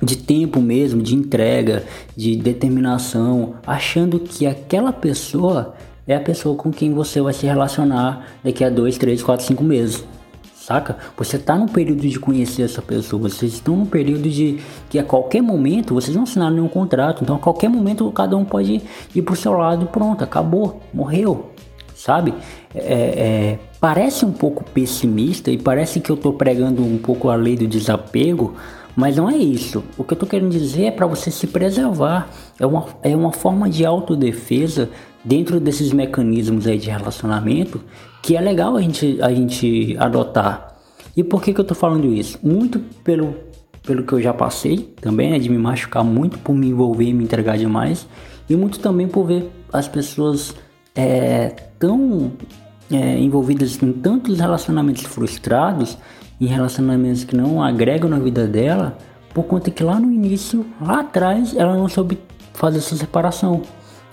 de 0.00 0.16
tempo 0.16 0.60
mesmo, 0.60 1.02
de 1.02 1.16
entrega, 1.16 1.84
de 2.16 2.36
determinação, 2.36 3.56
achando 3.66 4.20
que 4.20 4.46
aquela 4.46 4.92
pessoa 4.92 5.74
é 6.06 6.14
a 6.14 6.20
pessoa 6.20 6.54
com 6.54 6.70
quem 6.70 6.92
você 6.94 7.20
vai 7.20 7.32
se 7.32 7.44
relacionar 7.44 8.28
daqui 8.44 8.62
a 8.62 8.70
2, 8.70 8.96
3, 8.96 9.22
4, 9.22 9.44
5 9.44 9.64
meses. 9.64 10.04
Saca? 10.66 10.96
Você 11.18 11.36
está 11.36 11.58
no 11.58 11.68
período 11.68 12.08
de 12.08 12.18
conhecer 12.18 12.62
essa 12.62 12.80
pessoa, 12.80 13.28
vocês 13.28 13.52
estão 13.52 13.76
no 13.76 13.84
período 13.84 14.30
de 14.30 14.60
que 14.88 14.98
a 14.98 15.04
qualquer 15.04 15.42
momento 15.42 15.92
vocês 15.92 16.16
não 16.16 16.22
assinaram 16.22 16.54
nenhum 16.54 16.68
contrato, 16.68 17.22
então 17.22 17.36
a 17.36 17.38
qualquer 17.38 17.68
momento 17.68 18.10
cada 18.12 18.34
um 18.34 18.46
pode 18.46 18.80
ir 19.14 19.22
pro 19.22 19.36
seu 19.36 19.52
lado 19.52 19.84
pronto, 19.84 20.24
acabou, 20.24 20.80
morreu, 20.90 21.50
sabe? 21.94 22.32
É, 22.74 22.78
é, 22.80 23.58
parece 23.78 24.24
um 24.24 24.32
pouco 24.32 24.64
pessimista 24.64 25.50
e 25.50 25.58
parece 25.58 26.00
que 26.00 26.08
eu 26.08 26.16
estou 26.16 26.32
pregando 26.32 26.82
um 26.82 26.96
pouco 26.96 27.28
a 27.28 27.34
lei 27.34 27.58
do 27.58 27.66
desapego, 27.66 28.54
mas 28.96 29.16
não 29.16 29.28
é 29.28 29.36
isso. 29.36 29.84
O 29.98 30.02
que 30.04 30.14
eu 30.14 30.18
tô 30.18 30.24
querendo 30.24 30.50
dizer 30.50 30.84
é 30.84 30.90
para 30.90 31.06
você 31.06 31.30
se 31.30 31.46
preservar. 31.46 32.30
É 32.58 32.64
uma, 32.64 32.86
é 33.02 33.14
uma 33.14 33.32
forma 33.32 33.68
de 33.68 33.84
autodefesa 33.84 34.88
dentro 35.22 35.60
desses 35.60 35.92
mecanismos 35.92 36.66
aí 36.66 36.78
de 36.78 36.88
relacionamento 36.88 37.82
que 38.24 38.38
é 38.38 38.40
legal 38.40 38.74
a 38.74 38.80
gente, 38.80 39.18
a 39.20 39.28
gente 39.28 39.94
adotar. 39.98 40.78
E 41.14 41.22
por 41.22 41.42
que, 41.42 41.52
que 41.52 41.60
eu 41.60 41.64
tô 41.64 41.74
falando 41.74 42.10
isso? 42.10 42.38
Muito 42.42 42.80
pelo, 43.04 43.36
pelo 43.86 44.02
que 44.02 44.14
eu 44.14 44.22
já 44.22 44.32
passei 44.32 44.78
também, 44.98 45.30
né, 45.30 45.38
de 45.38 45.50
me 45.50 45.58
machucar 45.58 46.02
muito 46.02 46.38
por 46.38 46.54
me 46.54 46.68
envolver 46.68 47.04
e 47.04 47.12
me 47.12 47.22
entregar 47.22 47.58
demais. 47.58 48.08
E 48.48 48.56
muito 48.56 48.78
também 48.80 49.06
por 49.06 49.26
ver 49.26 49.50
as 49.70 49.86
pessoas 49.86 50.54
é, 50.94 51.48
tão 51.78 52.32
é, 52.90 53.18
envolvidas 53.18 53.80
em 53.82 53.92
tantos 53.92 54.40
relacionamentos 54.40 55.02
frustrados 55.02 55.98
em 56.40 56.46
relacionamentos 56.46 57.24
que 57.24 57.36
não 57.36 57.62
agregam 57.62 58.08
na 58.08 58.18
vida 58.18 58.46
dela, 58.46 58.96
por 59.34 59.44
conta 59.44 59.70
que 59.70 59.82
lá 59.82 60.00
no 60.00 60.10
início, 60.10 60.64
lá 60.80 61.00
atrás, 61.00 61.54
ela 61.54 61.76
não 61.76 61.88
soube 61.90 62.18
fazer 62.54 62.78
essa 62.78 62.96
separação. 62.96 63.60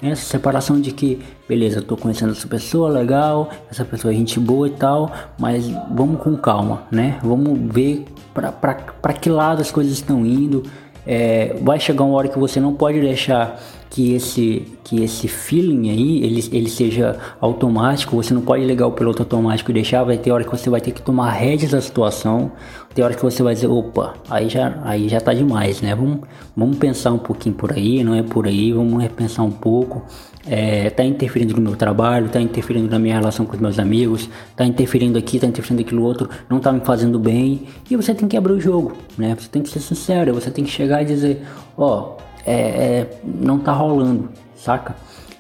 Essa 0.02 0.24
separação 0.24 0.82
de 0.82 0.92
que, 0.92 1.20
beleza, 1.48 1.82
tô 1.82 1.96
conhecendo 1.96 2.32
essa 2.32 2.48
pessoa, 2.48 2.90
legal, 2.90 3.50
essa 3.70 3.86
pessoa 3.86 4.12
é 4.12 4.18
gente 4.18 4.40
boa 4.40 4.68
e 4.68 4.72
tal, 4.72 5.12
mas 5.38 5.70
vamos 5.92 6.22
com 6.22 6.36
calma, 6.36 6.84
né? 6.92 7.20
Vamos 7.22 7.60
ver 7.72 8.06
para 8.34 9.14
que 9.14 9.30
lado 9.30 9.62
as 9.62 9.72
coisas 9.72 9.94
estão 9.94 10.26
indo. 10.26 10.64
É, 11.06 11.56
vai 11.62 11.80
chegar 11.80 12.04
uma 12.04 12.16
hora 12.16 12.28
que 12.28 12.40
você 12.40 12.60
não 12.60 12.74
pode 12.74 13.00
deixar 13.00 13.60
que 13.92 14.14
esse 14.14 14.66
que 14.86 15.04
esse 15.04 15.28
feeling 15.28 15.90
aí 15.90 16.24
ele, 16.24 16.50
ele 16.52 16.70
seja 16.70 17.20
automático, 17.42 18.16
você 18.16 18.34
não 18.34 18.42
pode 18.42 18.64
ligar 18.66 18.88
o 18.88 18.94
piloto 18.94 19.22
automático 19.22 19.70
e 19.70 19.74
deixar, 19.74 20.04
vai 20.04 20.18
ter 20.18 20.32
hora 20.32 20.46
que 20.46 20.50
você 20.50 20.70
vai 20.70 20.80
ter 20.80 20.92
que 20.92 21.02
tomar 21.02 21.30
rédeas 21.32 21.72
da 21.72 21.82
situação, 21.82 22.54
tem 22.96 23.04
hora 23.04 23.14
que 23.14 23.22
você 23.22 23.44
vai 23.44 23.54
dizer, 23.54 23.68
opa, 23.68 24.16
aí 24.30 24.48
já 24.48 24.80
aí 24.84 25.10
já 25.10 25.20
tá 25.20 25.34
demais, 25.34 25.82
né? 25.82 25.94
Vamos 25.94 26.22
vamos 26.56 26.78
pensar 26.78 27.12
um 27.12 27.18
pouquinho 27.18 27.54
por 27.54 27.74
aí, 27.74 28.02
não 28.02 28.16
é 28.16 28.24
por 28.24 28.48
aí, 28.48 28.72
vamos 28.72 29.02
repensar 29.02 29.44
um 29.44 29.52
pouco. 29.52 30.02
É, 30.48 30.90
tá 30.90 31.04
interferindo 31.04 31.54
no 31.56 31.62
meu 31.62 31.76
trabalho, 31.76 32.28
tá 32.28 32.42
interferindo 32.42 32.90
na 32.90 32.98
minha 32.98 33.14
relação 33.14 33.46
com 33.46 33.54
os 33.54 33.60
meus 33.60 33.78
amigos, 33.78 34.28
tá 34.56 34.66
interferindo 34.66 35.20
aqui, 35.20 35.38
tá 35.38 35.46
interferindo 35.46 35.84
aquilo 35.84 36.02
outro, 36.02 36.28
não 36.50 36.60
tá 36.60 36.72
me 36.72 36.80
fazendo 36.80 37.20
bem, 37.20 37.68
e 37.88 37.96
você 37.96 38.16
tem 38.16 38.28
que 38.28 38.36
abrir 38.36 38.54
o 38.54 38.60
jogo, 38.60 38.94
né? 39.16 39.36
Você 39.38 39.48
tem 39.48 39.62
que 39.62 39.70
ser 39.70 39.82
sincero, 39.82 40.34
você 40.34 40.50
tem 40.50 40.64
que 40.64 40.72
chegar 40.72 41.04
e 41.04 41.06
dizer, 41.06 41.44
ó, 41.78 42.16
oh, 42.18 42.31
é, 42.46 42.54
é, 42.54 43.20
não 43.24 43.60
tá 43.60 43.72
rolando, 43.72 44.30
saca? 44.56 44.96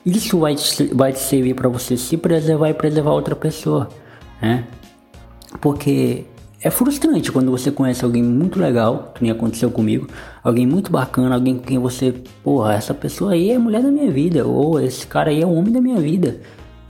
Isso 0.05 0.39
vai 0.39 0.55
te, 0.55 0.83
vai 0.93 1.13
te 1.13 1.19
servir 1.19 1.53
para 1.53 1.69
você 1.69 1.95
se 1.95 2.17
preservar 2.17 2.69
e 2.69 2.73
preservar 2.73 3.11
outra 3.11 3.35
pessoa, 3.35 3.89
né? 4.41 4.65
Porque 5.59 6.25
é 6.63 6.69
frustrante 6.69 7.31
quando 7.31 7.51
você 7.51 7.71
conhece 7.71 8.05
alguém 8.05 8.23
muito 8.23 8.59
legal, 8.59 9.11
que 9.15 9.23
nem 9.23 9.31
aconteceu 9.31 9.69
comigo, 9.71 10.07
alguém 10.43 10.65
muito 10.65 10.91
bacana, 10.91 11.35
alguém 11.35 11.57
com 11.57 11.63
quem 11.63 11.79
você, 11.79 12.13
porra, 12.43 12.73
essa 12.73 12.93
pessoa 12.93 13.33
aí 13.33 13.51
é 13.51 13.55
a 13.55 13.59
mulher 13.59 13.81
da 13.81 13.89
minha 13.89 14.11
vida, 14.11 14.45
ou 14.45 14.79
esse 14.79 15.05
cara 15.07 15.31
aí 15.31 15.41
é 15.41 15.45
o 15.45 15.53
homem 15.53 15.71
da 15.71 15.81
minha 15.81 15.99
vida. 15.99 16.39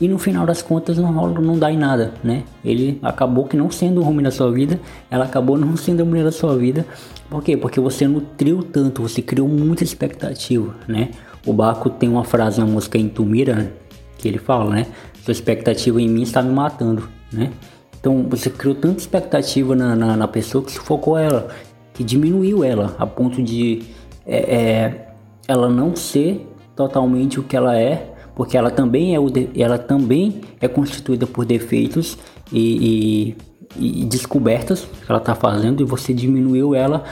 E 0.01 0.07
no 0.07 0.17
final 0.17 0.47
das 0.47 0.63
contas 0.63 0.97
não 0.97 1.13
rola, 1.13 1.39
não 1.39 1.59
dá 1.59 1.71
em 1.71 1.77
nada, 1.77 2.11
né? 2.23 2.43
Ele 2.65 2.97
acabou 3.03 3.45
que 3.45 3.55
não 3.55 3.69
sendo 3.69 4.01
o 4.01 4.07
homem 4.07 4.23
da 4.23 4.31
sua 4.31 4.51
vida, 4.51 4.79
ela 5.11 5.25
acabou 5.25 5.55
não 5.55 5.77
sendo 5.77 6.01
a 6.01 6.05
mulher 6.05 6.23
da 6.23 6.31
sua 6.31 6.57
vida, 6.57 6.87
por 7.29 7.43
quê? 7.43 7.55
Porque 7.55 7.79
você 7.79 8.07
nutriu 8.07 8.63
tanto, 8.63 9.03
você 9.03 9.21
criou 9.21 9.47
muita 9.47 9.83
expectativa, 9.83 10.75
né? 10.87 11.11
O 11.45 11.53
Baco 11.53 11.87
tem 11.87 12.09
uma 12.09 12.23
frase 12.23 12.59
na 12.59 12.65
música 12.65 12.97
Intumira 12.97 13.71
que 14.17 14.27
ele 14.27 14.39
fala, 14.39 14.73
né? 14.73 14.87
Sua 15.23 15.31
expectativa 15.31 16.01
em 16.01 16.09
mim 16.09 16.23
está 16.23 16.41
me 16.41 16.51
matando, 16.51 17.07
né? 17.31 17.51
Então 17.99 18.25
você 18.27 18.49
criou 18.49 18.73
tanta 18.73 18.97
expectativa 18.97 19.75
na, 19.75 19.95
na, 19.95 20.17
na 20.17 20.27
pessoa 20.27 20.63
que 20.63 20.71
sufocou 20.71 21.15
ela, 21.15 21.49
que 21.93 22.03
diminuiu 22.03 22.63
ela 22.63 22.95
a 22.97 23.05
ponto 23.05 23.41
de 23.43 23.83
é, 24.25 24.55
é, 24.55 25.07
ela 25.47 25.69
não 25.69 25.95
ser 25.95 26.47
totalmente 26.75 27.39
o 27.39 27.43
que 27.43 27.55
ela 27.55 27.79
é, 27.79 28.10
porque 28.35 28.57
ela 28.57 28.71
também 28.71 29.15
é, 29.15 29.19
o 29.19 29.27
ela 29.55 29.77
também 29.77 30.41
é 30.59 30.67
constituída 30.67 31.25
por 31.27 31.45
defeitos 31.45 32.17
e, 32.51 33.35
e 33.35 33.51
e 33.75 34.05
descobertas 34.05 34.81
que 34.81 35.09
ela 35.09 35.19
está 35.19 35.35
fazendo 35.35 35.81
e 35.81 35.85
você 35.85 36.13
diminuiu 36.13 36.75
ela 36.75 37.03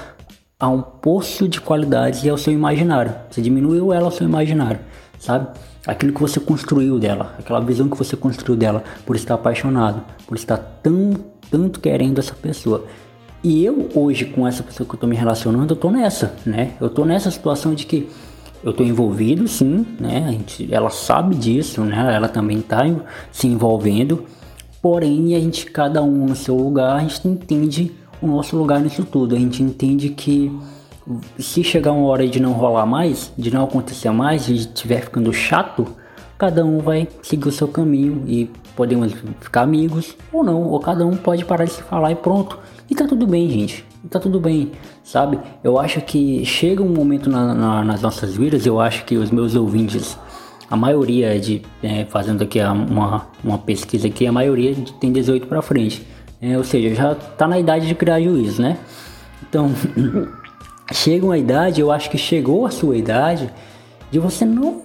a 0.59 0.67
um 0.67 0.81
poço 0.81 1.47
de 1.47 1.61
qualidades 1.61 2.23
e 2.23 2.29
ao 2.29 2.37
seu 2.37 2.51
imaginário. 2.51 3.13
Você 3.29 3.41
diminuiu 3.41 3.93
ela 3.93 4.05
ao 4.05 4.11
seu 4.11 4.27
imaginário, 4.27 4.79
sabe? 5.17 5.47
Aquilo 5.87 6.13
que 6.13 6.19
você 6.19 6.39
construiu 6.39 6.99
dela, 6.99 7.35
aquela 7.39 7.61
visão 7.61 7.87
que 7.87 7.97
você 7.97 8.17
construiu 8.17 8.57
dela 8.57 8.83
por 9.05 9.15
estar 9.15 9.35
apaixonado, 9.35 10.03
por 10.27 10.35
estar 10.35 10.57
tão, 10.57 11.13
tanto 11.49 11.79
querendo 11.79 12.19
essa 12.19 12.33
pessoa. 12.33 12.85
E 13.41 13.63
eu 13.63 13.87
hoje 13.95 14.25
com 14.25 14.45
essa 14.45 14.61
pessoa 14.61 14.87
que 14.87 14.95
eu 14.95 14.99
tô 14.99 15.07
me 15.07 15.15
relacionando, 15.15 15.73
eu 15.73 15.77
tô 15.77 15.89
nessa, 15.89 16.35
né? 16.45 16.73
Eu 16.81 16.89
tô 16.89 17.05
nessa 17.05 17.31
situação 17.31 17.73
de 17.73 17.85
que 17.85 18.09
eu 18.63 18.73
tô 18.73 18.83
envolvido, 18.83 19.47
sim, 19.47 19.85
né? 19.99 20.25
A 20.27 20.31
gente, 20.31 20.67
ela 20.73 20.89
sabe 20.89 21.35
disso, 21.35 21.81
né? 21.81 22.15
Ela 22.15 22.27
também 22.27 22.61
tá 22.61 22.83
se 23.31 23.47
envolvendo 23.47 24.25
Porém, 24.81 25.35
a 25.35 25.39
gente, 25.39 25.65
cada 25.65 26.01
um 26.01 26.25
no 26.25 26.35
seu 26.35 26.55
lugar, 26.55 26.95
a 26.95 26.99
gente 27.01 27.27
entende 27.27 27.91
o 28.21 28.27
nosso 28.27 28.55
lugar 28.55 28.79
nisso 28.79 29.03
tudo. 29.03 29.35
A 29.35 29.39
gente 29.39 29.61
entende 29.61 30.09
que 30.09 30.57
se 31.37 31.63
chegar 31.63 31.91
uma 31.91 32.07
hora 32.07 32.25
de 32.25 32.39
não 32.39 32.53
rolar 32.53 32.85
mais, 32.85 33.31
de 33.37 33.53
não 33.53 33.65
acontecer 33.65 34.09
mais, 34.11 34.45
de 34.45 34.55
estiver 34.55 35.01
ficando 35.01 35.33
chato, 35.33 35.85
cada 36.37 36.63
um 36.63 36.79
vai 36.79 37.09
seguir 37.21 37.49
o 37.49 37.51
seu 37.51 37.67
caminho 37.67 38.23
e 38.25 38.49
podemos 38.73 39.13
ficar 39.41 39.63
amigos 39.63 40.15
ou 40.31 40.45
não, 40.45 40.63
ou 40.63 40.79
cada 40.79 41.05
um 41.05 41.17
pode 41.17 41.43
parar 41.43 41.65
de 41.65 41.71
se 41.71 41.83
falar 41.83 42.11
e 42.13 42.15
pronto. 42.15 42.57
E 42.89 42.95
tá 42.95 43.05
tudo 43.05 43.27
bem, 43.27 43.49
gente. 43.49 43.85
Tá 44.09 44.19
tudo 44.19 44.39
bem, 44.39 44.71
sabe? 45.03 45.39
Eu 45.63 45.77
acho 45.77 46.01
que 46.01 46.45
chega 46.45 46.81
um 46.81 46.89
momento 46.89 47.29
na, 47.29 47.53
na, 47.53 47.83
nas 47.83 48.01
nossas 48.01 48.35
vidas, 48.35 48.65
eu 48.65 48.79
acho 48.79 49.03
que 49.05 49.17
os 49.17 49.29
meus 49.29 49.55
ouvintes 49.55 50.17
a 50.69 50.77
maioria 50.77 51.39
de 51.39 51.61
é, 51.81 52.05
fazendo 52.05 52.43
aqui 52.43 52.59
uma, 52.61 53.27
uma 53.43 53.57
pesquisa 53.57 54.07
aqui, 54.07 54.27
a 54.27 54.31
maioria 54.31 54.75
tem 54.99 55.11
18 55.11 55.47
para 55.47 55.61
frente, 55.61 56.05
é, 56.41 56.57
ou 56.57 56.63
seja, 56.63 56.93
já 56.93 57.11
está 57.13 57.47
na 57.47 57.59
idade 57.59 57.87
de 57.87 57.95
criar 57.95 58.21
juízo, 58.21 58.61
né? 58.61 58.77
Então, 59.47 59.71
chega 60.93 61.25
uma 61.25 61.37
idade, 61.37 61.81
eu 61.81 61.91
acho 61.91 62.09
que 62.09 62.17
chegou 62.17 62.65
a 62.65 62.71
sua 62.71 62.95
idade 62.95 63.51
de 64.11 64.19
você 64.19 64.45
não 64.45 64.83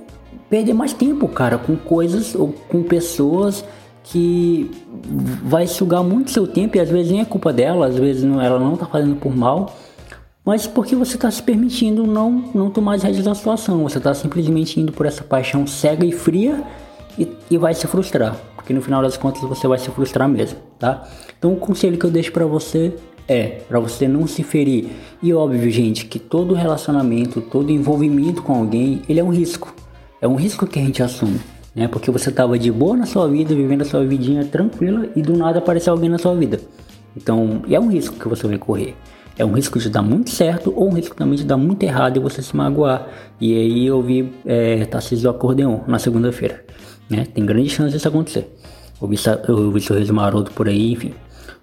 perder 0.49 0.73
mais 0.73 0.93
tempo, 0.93 1.29
cara, 1.29 1.59
com 1.59 1.77
coisas 1.77 2.35
ou 2.35 2.49
com 2.49 2.83
pessoas 2.83 3.65
que 4.05 4.71
vai 5.43 5.67
sugar 5.67 6.05
muito 6.05 6.31
seu 6.31 6.47
tempo 6.47 6.77
e 6.77 6.81
às 6.81 6.89
vezes 6.89 7.11
nem 7.11 7.23
é 7.23 7.25
culpa 7.25 7.53
dela, 7.53 7.87
às 7.87 7.97
vezes 7.97 8.23
não, 8.23 8.41
ela 8.41 8.61
não 8.61 8.77
tá 8.77 8.87
fazendo 8.87 9.17
por 9.17 9.35
mal, 9.35 9.75
mas 10.45 10.67
porque 10.67 10.95
você 10.95 11.17
está 11.17 11.31
se 11.31 11.43
permitindo 11.43 12.07
não, 12.07 12.31
não 12.55 12.71
tomar 12.71 12.97
as 12.97 13.03
rédeas 13.03 13.25
da 13.25 13.35
situação. 13.35 13.83
Você 13.83 13.97
está 13.97 14.13
simplesmente 14.13 14.79
indo 14.79 14.93
por 14.93 15.07
essa 15.07 15.25
paixão 15.25 15.67
cega 15.67 16.05
e 16.05 16.13
fria 16.13 16.63
e, 17.19 17.27
e, 17.51 17.57
vai 17.57 17.73
se 17.73 17.87
frustrar. 17.87 18.37
Porque 18.55 18.75
no 18.75 18.83
final 18.83 19.01
das 19.01 19.17
contas 19.17 19.41
você 19.43 19.67
vai 19.67 19.79
se 19.79 19.91
frustrar 19.91 20.29
mesmo, 20.29 20.59
tá? 20.79 21.09
Então 21.39 21.55
o 21.55 21.57
conselho 21.57 21.97
que 21.97 22.05
eu 22.05 22.11
deixo 22.11 22.31
para 22.31 22.45
você 22.45 22.95
é 23.27 23.63
para 23.67 23.81
você 23.81 24.07
não 24.07 24.27
se 24.27 24.43
ferir. 24.43 24.91
E 25.23 25.33
óbvio, 25.33 25.71
gente, 25.71 26.05
que 26.05 26.19
todo 26.19 26.53
relacionamento, 26.53 27.41
todo 27.41 27.73
envolvimento 27.73 28.43
com 28.43 28.55
alguém, 28.55 29.01
ele 29.09 29.21
é 29.21 29.25
um 29.25 29.31
risco. 29.31 29.75
É 30.21 30.29
um 30.29 30.35
risco 30.35 30.67
que 30.67 30.79
a 30.79 30.83
gente 30.83 31.03
assume, 31.03 31.41
né? 31.75 31.89
Porque 31.89 32.11
você 32.11 32.31
tava 32.31 32.59
de 32.59 32.71
boa 32.71 32.97
na 32.97 33.07
sua 33.07 33.29
vida, 33.29 33.55
vivendo 33.55 33.83
a 33.83 33.85
sua 33.85 34.05
vidinha 34.05 34.45
tranquila 34.45 35.09
e 35.17 35.23
do 35.23 35.37
nada 35.37 35.59
apareceu 35.59 35.93
alguém 35.93 36.09
na 36.09 36.19
sua 36.19 36.35
vida. 36.35 36.61
Então, 37.17 37.63
é 37.69 37.79
um 37.79 37.89
risco 37.89 38.17
que 38.17 38.29
você 38.29 38.47
vai 38.47 38.59
correr. 38.59 38.95
É 39.37 39.45
um 39.45 39.53
risco 39.53 39.79
de 39.79 39.91
dar 39.91 40.03
muito 40.03 40.31
certo 40.31 40.73
ou 40.77 40.89
um 40.89 40.93
risco 40.93 41.17
também 41.17 41.37
de 41.37 41.45
dar 41.45 41.57
muito 41.57 41.83
errado 41.83 42.17
e 42.17 42.21
você 42.21 42.41
se 42.41 42.55
magoar. 42.55 43.09
E 43.41 43.53
aí 43.57 43.87
eu 43.87 44.01
vi 44.01 44.33
é, 44.45 44.85
Tarcísio 44.85 45.29
Acordeon 45.29 45.81
na 45.89 45.99
segunda-feira. 45.99 46.65
Né? 47.11 47.27
Tem 47.35 47.45
grande 47.45 47.69
chance 47.69 47.93
disso 47.93 48.07
acontecer. 48.07 48.49
Eu 49.03 49.09
vi, 49.09 49.17
eu 49.49 49.73
vi 49.73 49.81
sorriso 49.81 50.15
maroto 50.15 50.53
por 50.53 50.69
aí, 50.69 50.93
enfim. 50.93 51.13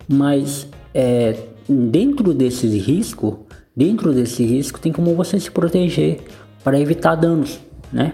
Mas 0.08 0.68
é, 0.94 1.36
dentro 1.68 2.34
desse 2.34 2.68
risco, 2.68 3.46
dentro 3.76 4.14
desse 4.14 4.44
risco 4.44 4.80
tem 4.80 4.92
como 4.92 5.16
você 5.16 5.40
se 5.40 5.50
proteger 5.50 6.20
para 6.64 6.80
evitar 6.80 7.16
danos, 7.16 7.60
né? 7.92 8.14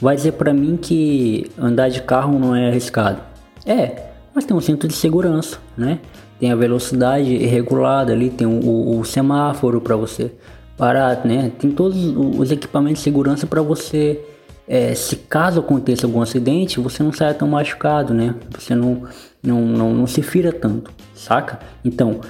Vai 0.00 0.16
dizer 0.16 0.32
para 0.32 0.52
mim 0.52 0.78
que 0.80 1.50
andar 1.58 1.88
de 1.88 2.02
carro 2.02 2.38
não 2.38 2.56
é 2.56 2.68
arriscado. 2.68 3.20
É, 3.66 4.06
mas 4.34 4.44
tem 4.44 4.56
um 4.56 4.60
cinto 4.60 4.88
de 4.88 4.94
segurança, 4.94 5.58
né? 5.76 5.98
tem 6.40 6.50
a 6.50 6.56
velocidade 6.56 7.36
regulada 7.36 8.12
ali, 8.12 8.30
tem 8.30 8.46
o, 8.46 8.98
o, 8.98 9.04
semáforo 9.04 9.78
para 9.78 9.94
você 9.94 10.32
parar, 10.74 11.22
né? 11.26 11.52
Tem 11.58 11.70
todos 11.70 11.98
os 12.16 12.50
equipamentos 12.50 13.00
de 13.00 13.04
segurança 13.04 13.46
para 13.46 13.60
você, 13.60 14.18
é, 14.66 14.94
se 14.94 15.16
caso 15.16 15.60
aconteça 15.60 16.06
algum 16.06 16.22
acidente, 16.22 16.80
você 16.80 17.02
não 17.02 17.12
saia 17.12 17.34
tão 17.34 17.46
machucado, 17.46 18.14
né? 18.14 18.34
Você 18.58 18.74
não, 18.74 19.02
não, 19.42 19.60
não, 19.60 19.94
não 19.94 20.06
se 20.06 20.22
fira 20.22 20.50
tanto, 20.50 20.90
saca? 21.14 21.60
Então, 21.84 22.20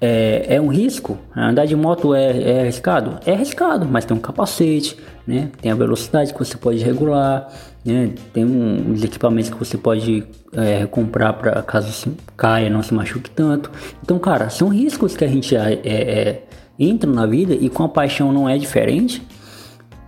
é, 0.00 0.56
é 0.56 0.60
um 0.60 0.68
risco. 0.68 1.18
Andar 1.34 1.66
de 1.66 1.74
moto 1.74 2.14
é, 2.14 2.40
é 2.40 2.60
arriscado? 2.60 3.18
É 3.26 3.32
arriscado, 3.32 3.86
mas 3.86 4.04
tem 4.04 4.16
um 4.16 4.20
capacete, 4.20 4.96
né? 5.26 5.50
Tem 5.60 5.70
a 5.70 5.74
velocidade 5.74 6.32
que 6.32 6.38
você 6.38 6.56
pode 6.56 6.78
regular, 6.78 7.48
né? 7.84 8.12
Tem 8.32 8.44
um, 8.44 8.92
os 8.92 9.02
equipamentos 9.02 9.50
que 9.50 9.56
você 9.56 9.76
pode 9.76 10.24
é, 10.52 10.86
comprar 10.86 11.32
para 11.32 11.62
caso 11.62 11.92
se 11.92 12.10
caia, 12.36 12.70
não 12.70 12.82
se 12.82 12.94
machuque 12.94 13.30
tanto. 13.30 13.70
Então, 14.02 14.18
cara, 14.18 14.48
são 14.50 14.68
riscos 14.68 15.16
que 15.16 15.24
a 15.24 15.28
gente 15.28 15.56
é, 15.56 15.80
é, 15.84 15.92
é, 15.92 16.42
entra 16.78 17.10
na 17.10 17.26
vida 17.26 17.54
e 17.54 17.68
com 17.68 17.82
a 17.82 17.88
paixão 17.88 18.32
não 18.32 18.48
é 18.48 18.56
diferente, 18.56 19.26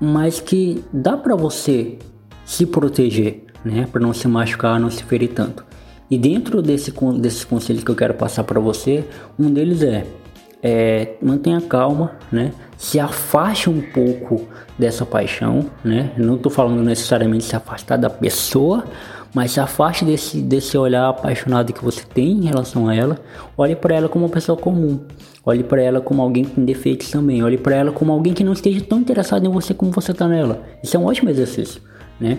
mas 0.01 0.41
que 0.41 0.85
dá 0.93 1.17
para 1.17 1.35
você 1.35 1.99
se 2.45 2.65
proteger, 2.65 3.45
né? 3.65 3.89
Para 3.91 4.01
não 4.01 4.15
se 4.15 4.29
machucar, 4.29 4.79
não 4.79 4.91
se 4.91 5.03
ferir 5.03 5.31
tanto. 5.31 5.70
E 6.11 6.19
dentro 6.19 6.61
desse, 6.61 6.93
desses 7.19 7.45
conselhos 7.45 7.85
que 7.85 7.91
eu 7.91 7.95
quero 7.95 8.15
passar 8.15 8.43
para 8.43 8.59
você, 8.59 9.05
um 9.39 9.51
deles 9.51 9.81
é, 9.83 10.05
é 10.61 11.15
mantenha 11.23 11.61
calma, 11.61 12.13
né? 12.33 12.53
Se 12.77 12.99
afaste 12.99 13.71
um 13.71 13.81
pouco 13.81 14.49
dessa 14.77 15.07
paixão, 15.07 15.67
né? 15.85 16.13
Não 16.17 16.35
estou 16.35 16.51
falando 16.51 16.83
necessariamente 16.83 17.45
se 17.45 17.55
afastar 17.55 17.97
da 17.97 18.11
pessoa, 18.11 18.85
mas 19.33 19.53
se 19.53 19.61
afaste 19.61 20.05
desse, 20.05 20.41
desse 20.41 20.77
olhar 20.77 21.09
apaixonado 21.09 21.73
que 21.73 21.85
você 21.85 22.03
tem 22.03 22.33
em 22.33 22.45
relação 22.47 22.89
a 22.89 22.95
ela. 22.95 23.19
Olhe 23.57 23.77
para 23.77 23.95
ela 23.95 24.09
como 24.09 24.25
uma 24.25 24.31
pessoa 24.33 24.59
comum. 24.59 24.99
Olhe 25.45 25.63
para 25.63 25.81
ela 25.81 26.01
como 26.01 26.21
alguém 26.21 26.45
tem 26.45 26.65
defeitos 26.65 27.11
também. 27.11 27.43
Olhe 27.43 27.57
para 27.57 27.77
ela 27.77 27.93
como 27.93 28.13
alguém 28.13 28.35
que 28.35 28.43
não 28.43 28.53
esteja 28.53 28.81
tão 28.81 28.99
interessado 28.99 29.47
em 29.47 29.51
você 29.51 29.73
como 29.73 29.93
você 29.93 30.11
está 30.11 30.27
nela. 30.27 30.63
Isso 30.83 30.97
é 30.97 31.01
um 31.01 31.05
ótimo 31.05 31.31
exercício, 31.31 31.81
né? 32.19 32.39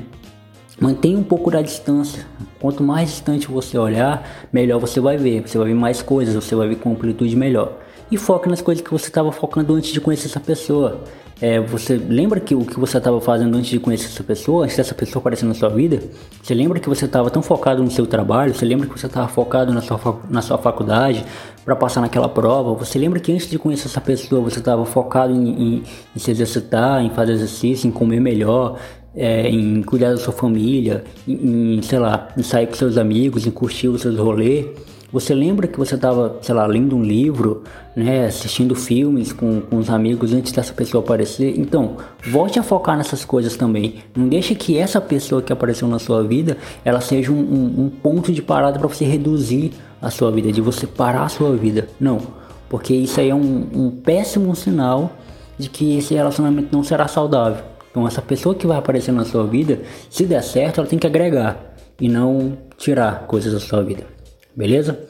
Mantenha 0.79 1.17
um 1.17 1.23
pouco 1.23 1.49
da 1.49 1.61
distância. 1.61 2.25
Quanto 2.61 2.83
mais 2.83 3.09
distante 3.09 3.47
você 3.47 3.75
olhar, 3.77 4.47
melhor 4.53 4.79
você 4.79 4.99
vai 4.99 5.17
ver. 5.17 5.41
Você 5.41 5.57
vai 5.57 5.67
ver 5.67 5.73
mais 5.73 6.03
coisas, 6.03 6.35
você 6.35 6.55
vai 6.55 6.67
ver 6.67 6.75
com 6.75 6.91
amplitude 6.91 7.35
melhor. 7.35 7.79
e 8.11 8.17
foque 8.17 8.49
nas 8.49 8.61
coisas 8.61 8.83
que 8.83 8.91
você 8.91 9.07
estava 9.07 9.31
focando 9.31 9.73
antes 9.73 9.91
de 9.91 10.01
conhecer 10.01 10.27
essa 10.27 10.39
pessoa. 10.39 11.01
É, 11.41 11.59
você 11.59 11.95
lembra 11.97 12.39
que 12.39 12.53
o 12.53 12.63
que 12.63 12.79
você 12.79 12.99
estava 12.99 13.19
fazendo 13.19 13.57
antes 13.57 13.71
de 13.71 13.79
conhecer 13.79 14.05
essa 14.05 14.23
pessoa, 14.23 14.65
antes 14.65 14.77
dessa 14.77 14.93
pessoa 14.93 15.21
aparecer 15.21 15.45
na 15.45 15.55
sua 15.55 15.69
vida? 15.69 15.99
Você 16.43 16.53
lembra 16.53 16.79
que 16.79 16.87
você 16.87 17.05
estava 17.05 17.31
tão 17.31 17.41
focado 17.41 17.81
no 17.81 17.89
seu 17.89 18.05
trabalho? 18.05 18.53
Você 18.53 18.63
lembra 18.63 18.85
que 18.85 18.99
você 18.99 19.07
estava 19.07 19.27
focado 19.27 19.73
na 19.73 19.81
sua, 19.81 20.19
na 20.29 20.41
sua 20.43 20.59
faculdade 20.59 21.25
para 21.65 21.75
passar 21.75 22.01
naquela 22.01 22.29
prova? 22.29 22.75
Você 22.75 22.99
lembra 22.99 23.19
que 23.19 23.31
antes 23.31 23.49
de 23.49 23.57
conhecer 23.57 23.87
essa 23.87 23.99
pessoa 23.99 24.39
você 24.39 24.59
estava 24.59 24.85
focado 24.85 25.33
em, 25.33 25.49
em, 25.49 25.83
em, 26.15 26.19
se 26.19 26.29
exercitar, 26.29 27.01
em 27.01 27.09
fazer 27.09 27.31
exercício, 27.31 27.87
em 27.87 27.91
comer 27.91 28.19
melhor, 28.19 28.77
é, 29.15 29.49
em 29.49 29.81
cuidar 29.83 30.11
da 30.11 30.17
sua 30.17 30.33
família, 30.33 31.03
em, 31.27 31.77
em, 31.77 31.81
sei 31.81 31.99
lá, 31.99 32.29
em 32.37 32.43
sair 32.43 32.67
com 32.67 32.73
seus 32.73 32.97
amigos, 32.97 33.45
em 33.45 33.51
curtir 33.51 33.87
os 33.87 34.01
seus 34.01 34.17
rolês? 34.17 34.65
Você 35.11 35.35
lembra 35.35 35.67
que 35.67 35.77
você 35.77 35.95
estava, 35.95 36.37
sei 36.41 36.55
lá, 36.55 36.65
lendo 36.65 36.95
um 36.95 37.03
livro, 37.03 37.63
né, 37.93 38.27
assistindo 38.27 38.73
filmes 38.73 39.33
com, 39.33 39.59
com 39.59 39.75
os 39.75 39.89
amigos 39.89 40.33
antes 40.33 40.53
dessa 40.53 40.73
pessoa 40.73 41.03
aparecer? 41.03 41.59
Então, 41.59 41.97
volte 42.25 42.57
a 42.57 42.63
focar 42.63 42.95
nessas 42.95 43.25
coisas 43.25 43.57
também. 43.57 43.95
Não 44.15 44.29
deixe 44.29 44.55
que 44.55 44.77
essa 44.77 45.01
pessoa 45.01 45.41
que 45.41 45.51
apareceu 45.51 45.85
na 45.89 45.99
sua 45.99 46.23
vida, 46.23 46.55
ela 46.85 47.01
seja 47.01 47.29
um, 47.29 47.39
um, 47.39 47.83
um 47.85 47.89
ponto 47.89 48.31
de 48.31 48.41
parada 48.41 48.79
para 48.79 48.87
você 48.87 49.03
reduzir 49.03 49.73
a 50.01 50.09
sua 50.09 50.31
vida, 50.31 50.49
de 50.49 50.61
você 50.61 50.87
parar 50.87 51.23
a 51.23 51.29
sua 51.29 51.57
vida. 51.57 51.89
Não, 51.99 52.21
porque 52.69 52.93
isso 52.93 53.19
aí 53.19 53.29
é 53.29 53.35
um, 53.35 53.67
um 53.73 53.91
péssimo 53.91 54.55
sinal 54.55 55.11
de 55.59 55.69
que 55.69 55.97
esse 55.97 56.13
relacionamento 56.13 56.69
não 56.71 56.85
será 56.85 57.09
saudável. 57.09 57.70
Então, 57.91 58.07
essa 58.07 58.21
pessoa 58.21 58.55
que 58.55 58.65
vai 58.65 58.77
aparecer 58.77 59.11
na 59.11 59.25
sua 59.25 59.45
vida, 59.45 59.83
se 60.09 60.25
der 60.25 60.41
certo, 60.41 60.79
ela 60.79 60.89
tem 60.89 60.97
que 60.97 61.05
agregar 61.05 61.75
e 61.99 62.07
não 62.07 62.57
tirar 62.77 63.27
coisas 63.27 63.51
da 63.51 63.59
sua 63.59 63.83
vida. 63.83 64.07
Beleza? 64.55 65.07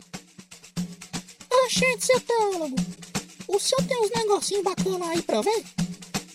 Ah, 1.51 1.67
gente, 1.69 2.05
seu 2.05 2.19
teólogo, 2.19 2.75
o 3.47 3.59
senhor 3.59 3.87
tem 3.87 4.01
uns 4.01 4.09
negocinhos 4.11 4.63
bacanas 4.63 5.09
aí 5.09 5.21
pra 5.21 5.41
ver? 5.41 5.63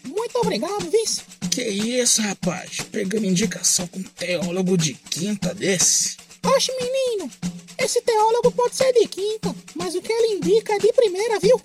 Muito 0.05 0.39
obrigado, 0.39 0.89
vice. 0.89 1.23
Que 1.51 1.63
isso, 1.63 2.23
rapaz? 2.23 2.79
Pegando 2.93 3.27
indicação 3.27 3.87
com 3.89 3.99
um 3.99 4.03
teólogo 4.03 4.79
de 4.79 4.95
quinta 4.95 5.53
desse? 5.53 6.17
Oxe, 6.45 6.71
menino, 6.81 7.31
esse 7.77 8.01
teólogo 8.03 8.53
pode 8.53 8.77
ser 8.77 8.93
de 8.93 9.09
quinta, 9.09 9.55
mas 9.75 9.95
o 9.95 10.01
que 10.01 10.13
ele 10.13 10.35
indica 10.35 10.75
é 10.75 10.79
de 10.79 10.93
primeira, 10.93 11.41
viu? 11.41 11.61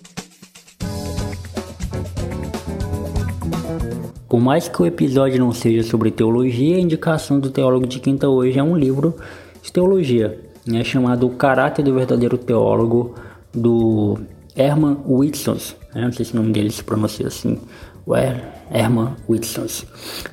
Por 4.32 4.40
mais 4.40 4.66
que 4.66 4.80
o 4.80 4.86
episódio 4.86 5.38
não 5.38 5.52
seja 5.52 5.82
sobre 5.82 6.10
teologia, 6.10 6.76
a 6.78 6.80
indicação 6.80 7.38
do 7.38 7.50
teólogo 7.50 7.86
de 7.86 8.00
quinta 8.00 8.30
hoje 8.30 8.58
é 8.58 8.62
um 8.62 8.74
livro 8.74 9.14
de 9.62 9.70
teologia 9.70 10.40
né, 10.66 10.82
chamado 10.82 11.26
O 11.26 11.30
Caráter 11.32 11.84
do 11.84 11.92
Verdadeiro 11.92 12.38
Teólogo, 12.38 13.14
do 13.52 14.18
Herman 14.56 14.96
Whitson. 15.06 15.58
Né, 15.94 16.00
não 16.06 16.12
sei 16.12 16.24
se 16.24 16.32
o 16.32 16.36
nome 16.36 16.50
dele 16.50 16.70
se 16.70 16.82
pronuncia 16.82 17.26
assim. 17.26 17.58
O 18.06 18.14
Herman 18.16 19.10
Whitson. 19.28 19.66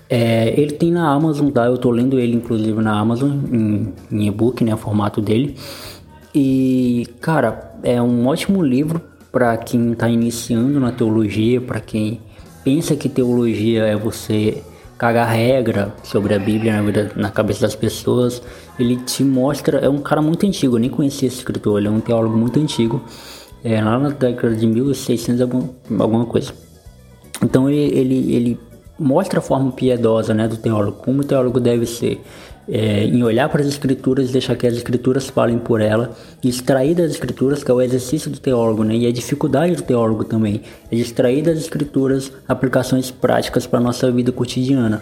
É, 0.09 0.57
ele 0.57 0.75
tem 0.75 0.93
na 0.93 1.11
Amazon, 1.11 1.49
tá? 1.49 1.65
Eu 1.65 1.77
tô 1.77 1.91
lendo 1.91 2.17
ele 2.17 2.37
inclusive 2.37 2.81
na 2.81 2.97
Amazon, 2.97 3.31
em, 3.51 3.93
em 4.09 4.27
e-book, 4.29 4.63
né? 4.63 4.73
O 4.73 4.77
formato 4.77 5.21
dele. 5.21 5.57
E, 6.33 7.05
cara, 7.19 7.73
é 7.83 8.01
um 8.01 8.27
ótimo 8.27 8.63
livro 8.63 9.01
para 9.29 9.57
quem 9.57 9.91
está 9.91 10.07
iniciando 10.07 10.79
na 10.79 10.93
teologia, 10.93 11.59
para 11.59 11.81
quem 11.81 12.21
pensa 12.69 12.95
que 12.95 13.09
teologia 13.09 13.85
é 13.85 13.95
você 13.95 14.61
cagar 14.95 15.27
regra 15.27 15.91
sobre 16.03 16.35
a 16.35 16.39
Bíblia 16.39 16.73
na, 16.73 16.83
vida, 16.83 17.11
na 17.15 17.31
cabeça 17.31 17.61
das 17.61 17.73
pessoas. 17.73 18.43
Ele 18.77 18.95
te 18.97 19.23
mostra, 19.23 19.79
é 19.79 19.89
um 19.89 19.97
cara 19.97 20.21
muito 20.21 20.45
antigo, 20.45 20.75
eu 20.75 20.79
nem 20.79 20.89
conhecia 20.89 21.27
esse 21.27 21.37
escritor, 21.37 21.79
ele 21.79 21.87
é 21.87 21.91
um 21.91 21.99
teólogo 21.99 22.37
muito 22.37 22.59
antigo, 22.59 23.01
é, 23.63 23.81
lá 23.81 23.97
na 23.97 24.09
década 24.09 24.55
de 24.55 24.67
1600 24.67 25.41
algum, 25.41 25.67
alguma 25.97 26.27
coisa. 26.27 26.53
Então 27.41 27.67
ele, 27.67 27.97
ele, 27.97 28.35
ele 28.35 28.59
mostra 28.99 29.39
a 29.39 29.41
forma 29.41 29.71
piedosa 29.71 30.31
né, 30.35 30.47
do 30.47 30.57
teólogo, 30.57 30.97
como 31.03 31.21
o 31.21 31.23
teólogo 31.23 31.59
deve 31.59 31.87
ser 31.87 32.21
é, 32.71 33.05
em 33.05 33.23
olhar 33.23 33.49
para 33.49 33.61
as 33.61 33.67
escrituras 33.67 34.31
deixar 34.31 34.55
que 34.55 34.67
as 34.67 34.75
escrituras 34.75 35.27
falem 35.27 35.57
por 35.57 35.81
ela, 35.81 36.15
extrair 36.43 36.95
das 36.95 37.11
escrituras, 37.11 37.63
que 37.63 37.71
é 37.71 37.73
o 37.73 37.81
exercício 37.81 38.29
do 38.29 38.39
teólogo, 38.39 38.83
né, 38.83 38.95
e 38.95 39.07
a 39.07 39.11
dificuldade 39.11 39.75
do 39.75 39.81
teólogo 39.81 40.23
também, 40.23 40.61
é 40.91 40.95
extrair 40.95 41.41
das 41.41 41.57
escrituras 41.57 42.31
aplicações 42.47 43.09
práticas 43.09 43.65
para 43.65 43.79
a 43.79 43.81
nossa 43.81 44.11
vida 44.11 44.31
cotidiana, 44.31 45.01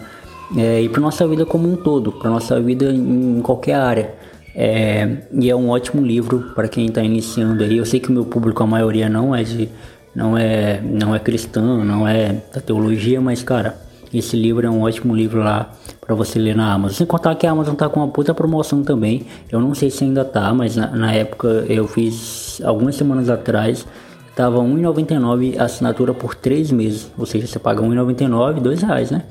é, 0.56 0.80
e 0.80 0.88
para 0.88 1.00
nossa 1.00 1.26
vida 1.28 1.44
como 1.44 1.70
um 1.70 1.76
todo, 1.76 2.12
para 2.12 2.30
nossa 2.30 2.58
vida 2.60 2.86
em, 2.86 3.38
em 3.38 3.42
qualquer 3.42 3.74
área. 3.74 4.14
É, 4.54 5.18
e 5.32 5.48
é 5.50 5.54
um 5.54 5.68
ótimo 5.68 6.04
livro 6.04 6.52
para 6.54 6.66
quem 6.66 6.86
está 6.86 7.02
iniciando 7.02 7.62
aí. 7.62 7.76
Eu 7.76 7.84
sei 7.84 8.00
que 8.00 8.08
o 8.08 8.12
meu 8.12 8.24
público, 8.24 8.62
a 8.62 8.66
maioria, 8.66 9.08
não 9.08 9.34
é 9.34 9.42
de, 9.44 9.68
não 10.14 10.36
é, 10.36 10.80
não 10.80 11.14
é 11.14 11.18
cristão, 11.18 11.84
não 11.84 12.08
é 12.08 12.42
da 12.52 12.60
teologia, 12.60 13.20
mas 13.20 13.42
cara, 13.42 13.76
esse 14.12 14.36
livro 14.36 14.66
é 14.66 14.70
um 14.70 14.82
ótimo 14.82 15.14
livro 15.14 15.40
lá 15.40 15.70
para 16.00 16.14
você 16.14 16.38
ler 16.38 16.56
na 16.56 16.72
Amazon. 16.72 16.96
Sem 16.96 17.06
contar 17.06 17.34
que 17.34 17.46
a 17.46 17.50
Amazon 17.50 17.74
tá 17.74 17.88
com 17.88 18.00
uma 18.00 18.08
puta 18.08 18.32
promoção 18.32 18.82
também. 18.82 19.26
Eu 19.50 19.60
não 19.60 19.74
sei 19.74 19.90
se 19.90 20.04
ainda 20.04 20.24
tá, 20.24 20.52
mas 20.54 20.76
na, 20.76 20.90
na 20.90 21.12
época 21.12 21.48
eu 21.68 21.86
fiz 21.86 22.60
algumas 22.64 22.96
semanas 22.96 23.28
atrás. 23.28 23.86
Tava 24.34 24.62
R$1,99 24.62 25.58
a 25.58 25.64
assinatura 25.64 26.14
por 26.14 26.34
3 26.34 26.70
meses. 26.70 27.10
Ou 27.18 27.26
seja, 27.26 27.46
você 27.46 27.58
paga 27.58 27.82
R$1,99, 27.82 28.60
2 28.60 28.82
reais, 28.82 29.10
né? 29.10 29.24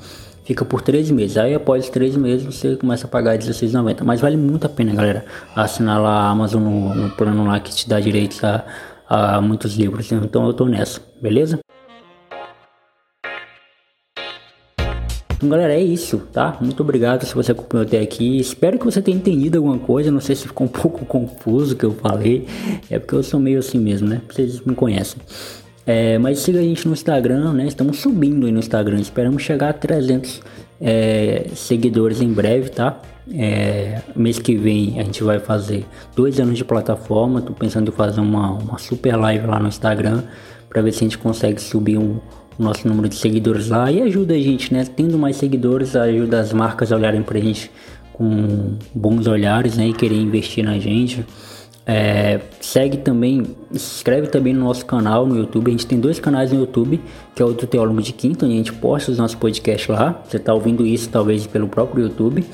Fica 0.44 0.64
por 0.64 0.80
3 0.80 1.10
meses. 1.10 1.36
Aí 1.36 1.54
após 1.54 1.88
3 1.88 2.16
meses 2.16 2.44
você 2.44 2.76
começa 2.76 3.06
a 3.06 3.10
pagar 3.10 3.32
R$16,90. 3.32 4.04
Mas 4.04 4.20
vale 4.20 4.36
muito 4.36 4.66
a 4.66 4.68
pena, 4.68 4.94
galera. 4.94 5.24
Assinar 5.56 6.00
lá 6.00 6.20
a 6.24 6.30
Amazon 6.30 6.62
no, 6.62 6.94
no 6.94 7.10
plano 7.10 7.46
lá 7.46 7.58
que 7.58 7.74
te 7.74 7.88
dá 7.88 7.98
direito 7.98 8.44
a, 8.44 8.64
a 9.08 9.40
muitos 9.40 9.74
livros. 9.76 10.12
Então 10.12 10.46
eu 10.46 10.52
tô 10.52 10.66
nessa, 10.66 11.00
beleza? 11.20 11.58
Então, 15.38 15.48
galera, 15.48 15.72
é 15.72 15.80
isso, 15.80 16.18
tá? 16.32 16.58
Muito 16.60 16.82
obrigado 16.82 17.24
se 17.24 17.32
você 17.32 17.52
acompanhou 17.52 17.86
até 17.86 18.00
aqui. 18.00 18.40
Espero 18.40 18.76
que 18.76 18.84
você 18.84 19.00
tenha 19.00 19.16
entendido 19.16 19.58
alguma 19.58 19.78
coisa. 19.78 20.10
Não 20.10 20.20
sei 20.20 20.34
se 20.34 20.48
ficou 20.48 20.66
um 20.66 20.70
pouco 20.70 21.06
confuso 21.06 21.74
o 21.74 21.78
que 21.78 21.84
eu 21.84 21.92
falei. 21.92 22.44
É 22.90 22.98
porque 22.98 23.14
eu 23.14 23.22
sou 23.22 23.38
meio 23.38 23.60
assim 23.60 23.78
mesmo, 23.78 24.08
né? 24.08 24.20
Vocês 24.28 24.60
me 24.60 24.74
conhecem. 24.74 25.22
É, 25.86 26.18
mas 26.18 26.40
siga 26.40 26.58
a 26.58 26.62
gente 26.62 26.84
no 26.88 26.92
Instagram, 26.92 27.52
né? 27.52 27.68
Estamos 27.68 28.00
subindo 28.00 28.46
aí 28.46 28.52
no 28.52 28.58
Instagram. 28.58 28.98
Esperamos 28.98 29.40
chegar 29.44 29.68
a 29.68 29.72
300 29.72 30.42
é, 30.80 31.46
seguidores 31.54 32.20
em 32.20 32.32
breve, 32.32 32.70
tá? 32.70 33.00
É, 33.32 34.00
mês 34.16 34.40
que 34.40 34.56
vem 34.56 34.98
a 34.98 35.04
gente 35.04 35.22
vai 35.22 35.38
fazer 35.38 35.86
dois 36.16 36.40
anos 36.40 36.58
de 36.58 36.64
plataforma. 36.64 37.40
Tô 37.42 37.52
pensando 37.52 37.90
em 37.90 37.94
fazer 37.94 38.20
uma, 38.20 38.54
uma 38.54 38.76
super 38.76 39.14
live 39.14 39.46
lá 39.46 39.60
no 39.60 39.68
Instagram 39.68 40.24
para 40.68 40.82
ver 40.82 40.90
se 40.90 40.98
a 40.98 41.06
gente 41.06 41.16
consegue 41.16 41.62
subir 41.62 41.96
um, 41.96 42.18
nosso 42.58 42.86
número 42.88 43.08
de 43.08 43.14
seguidores 43.14 43.68
lá 43.68 43.90
e 43.90 44.02
ajuda 44.02 44.34
a 44.34 44.38
gente, 44.38 44.72
né? 44.72 44.84
Tendo 44.84 45.18
mais 45.18 45.36
seguidores, 45.36 45.94
ajuda 45.94 46.40
as 46.40 46.52
marcas 46.52 46.92
a 46.92 46.96
olharem 46.96 47.22
pra 47.22 47.38
gente 47.38 47.70
com 48.12 48.76
bons 48.94 49.26
olhares, 49.26 49.76
né? 49.76 49.88
E 49.88 49.92
querer 49.92 50.16
investir 50.16 50.64
na 50.64 50.78
gente. 50.78 51.24
É, 51.86 52.40
segue 52.60 52.98
também, 52.98 53.44
se 53.72 53.96
inscreve 53.96 54.26
também 54.26 54.52
no 54.52 54.64
nosso 54.64 54.84
canal 54.84 55.26
no 55.26 55.36
YouTube. 55.38 55.68
A 55.68 55.70
gente 55.70 55.86
tem 55.86 55.98
dois 55.98 56.20
canais 56.20 56.52
no 56.52 56.60
YouTube, 56.60 57.00
que 57.34 57.40
é 57.40 57.44
o 57.44 57.52
do 57.52 57.66
Teólogo 57.66 58.02
de 58.02 58.12
Quinto, 58.12 58.44
onde 58.44 58.54
a 58.54 58.58
gente 58.58 58.72
posta 58.74 59.10
os 59.10 59.16
nossos 59.16 59.36
podcasts 59.36 59.88
lá. 59.88 60.22
Você 60.28 60.38
tá 60.38 60.52
ouvindo 60.52 60.84
isso 60.84 61.08
talvez 61.08 61.46
pelo 61.46 61.66
próprio 61.66 62.04
YouTube. 62.04 62.44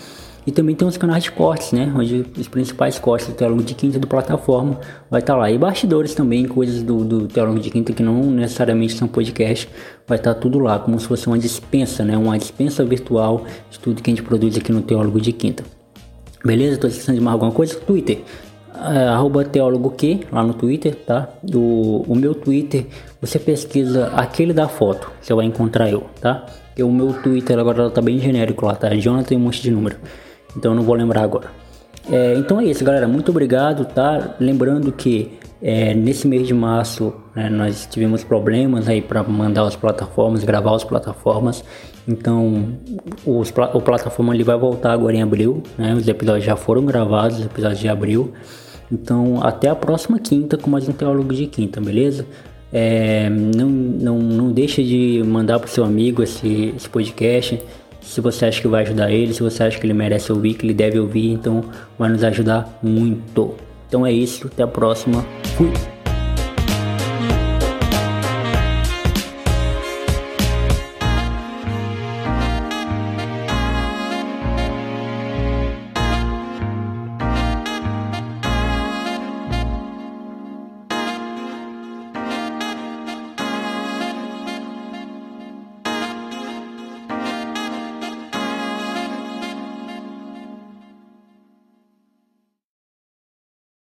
E 0.46 0.52
também 0.52 0.74
tem 0.76 0.87
os 0.87 0.96
canais 0.96 1.24
de 1.24 1.30
cortes, 1.30 1.72
né? 1.72 1.90
Onde 1.96 2.26
os 2.38 2.48
principais 2.48 2.98
cortes 2.98 3.28
do 3.28 3.35
Teólogo 3.35 3.62
de 3.62 3.74
Quinta 3.74 3.98
do 3.98 4.07
plataforma 4.07 4.78
vai 5.11 5.20
estar 5.20 5.35
tá 5.35 5.38
lá. 5.38 5.50
E 5.50 5.57
bastidores 5.57 6.14
também, 6.14 6.46
coisas 6.46 6.83
do, 6.83 7.02
do 7.02 7.26
Teólogo 7.26 7.59
de 7.59 7.70
Quinta 7.70 7.92
que 7.92 8.02
não 8.02 8.30
necessariamente 8.30 8.94
são 8.94 9.09
podcast, 9.09 9.68
vai 10.07 10.18
estar 10.18 10.35
tá 10.35 10.40
tudo 10.40 10.59
lá, 10.59 10.78
como 10.78 10.98
se 11.00 11.07
fosse 11.07 11.26
uma 11.26 11.38
dispensa, 11.38 12.04
né? 12.04 12.16
Uma 12.16 12.38
dispensa 12.38 12.85
virtual 12.85 13.46
de 13.70 13.78
tudo 13.78 14.02
que 14.02 14.11
a 14.11 14.14
gente 14.14 14.22
produz 14.22 14.57
aqui 14.57 14.70
no 14.70 14.83
Teólogo 14.83 15.18
de 15.18 15.33
Quinta. 15.33 15.64
Beleza? 16.44 16.78
Tô 16.78 16.87
esquecendo 16.87 17.18
de 17.18 17.24
mais 17.24 17.33
alguma 17.33 17.52
coisa? 17.52 17.76
Twitter. 17.76 18.18
É, 18.74 19.07
arroba 19.07 19.44
teólogo 19.44 19.90
que 19.90 20.26
lá 20.30 20.42
no 20.42 20.52
Twitter, 20.52 20.94
tá? 20.94 21.28
O, 21.54 22.04
o 22.07 22.14
meu 22.14 22.35
Twitter, 22.35 22.87
você 23.20 23.38
pesquisa 23.38 24.09
aquele 24.09 24.52
da 24.52 24.68
foto, 24.68 25.11
você 25.22 25.33
vai 25.33 25.46
encontrar 25.46 25.88
eu, 25.88 26.02
tá? 26.20 26.44
E 26.76 26.83
o 26.83 26.90
meu 26.90 27.12
Twitter 27.22 27.57
agora 27.57 27.88
tá 27.88 28.02
bem 28.02 28.18
genérico 28.18 28.66
lá, 28.66 28.74
tá? 28.74 28.92
Jonathan 28.96 29.28
tem 29.28 29.38
um 29.38 29.42
monte 29.42 29.62
de 29.62 29.70
número 29.70 29.96
então 30.57 30.75
não 30.75 30.83
vou 30.83 30.95
lembrar 30.95 31.23
agora. 31.23 31.51
É, 32.11 32.35
então 32.35 32.61
é 32.61 32.64
isso, 32.64 32.85
galera. 32.85 33.09
Muito 33.09 33.31
obrigado, 33.31 33.85
tá? 33.87 34.35
Lembrando 34.38 34.93
que 34.93 35.38
é, 35.62 35.95
nesse 35.95 36.29
mês 36.29 36.47
de 36.47 36.53
março 36.53 37.14
né, 37.35 37.49
nós 37.49 37.87
tivemos 37.90 38.23
problemas 38.23 38.88
aí 38.88 39.01
para 39.01 39.23
mandar 39.23 39.62
as 39.67 39.75
plataformas, 39.75 40.45
gravar 40.45 40.77
as 40.77 40.85
plataformas. 40.85 41.64
Então 42.07 42.75
os, 43.25 43.53
o 43.73 43.81
plataforma 43.81 44.35
ele 44.35 44.45
vai 44.45 44.59
voltar 44.59 44.93
agora 44.93 45.17
em 45.17 45.23
abril. 45.23 45.62
Né? 45.79 45.95
Os 45.95 46.07
episódios 46.07 46.45
já 46.45 46.57
foram 46.57 46.85
gravados, 46.85 47.38
os 47.38 47.47
episódios 47.47 47.81
de 47.81 47.88
abril. 47.88 48.33
Então 48.93 49.43
até 49.43 49.69
a 49.69 49.75
próxima 49.75 50.19
quinta 50.19 50.59
com 50.59 50.69
mais 50.69 50.87
um 50.87 50.93
teólogo 50.93 51.33
de 51.33 51.47
quinta, 51.47 51.81
beleza? 51.81 52.27
É, 52.71 53.31
não, 53.31 53.69
não, 53.69 54.19
não 54.19 54.53
deixa 54.53 54.83
de 54.83 55.23
mandar 55.25 55.61
pro 55.61 55.71
seu 55.71 55.85
amigo 55.85 56.23
esse, 56.23 56.75
esse 56.77 56.88
podcast 56.88 57.62
se 58.05 58.21
você 58.21 58.47
acha 58.47 58.61
que 58.61 58.69
vai 58.69 58.83
ajudar 58.83 59.11
ele, 59.11 59.33
se 59.33 59.43
você 59.43 59.64
acha 59.64 59.79
que 59.79 59.87
ele 59.87 59.95
merece 59.95 60.31
ouvir, 60.31 60.55
que 60.55 60.67
ele 60.67 60.75
deve 60.75 60.99
ouvir, 60.99 61.31
então 61.31 61.64
vai 61.99 62.09
nos 62.09 62.23
ajudar 62.23 62.79
muito. 62.83 63.55
Então 63.88 64.07
é 64.07 64.12
isso, 64.12 64.47
até 64.47 64.62
a 64.62 64.67
próxima. 64.69 65.25
Fui! 65.57 65.93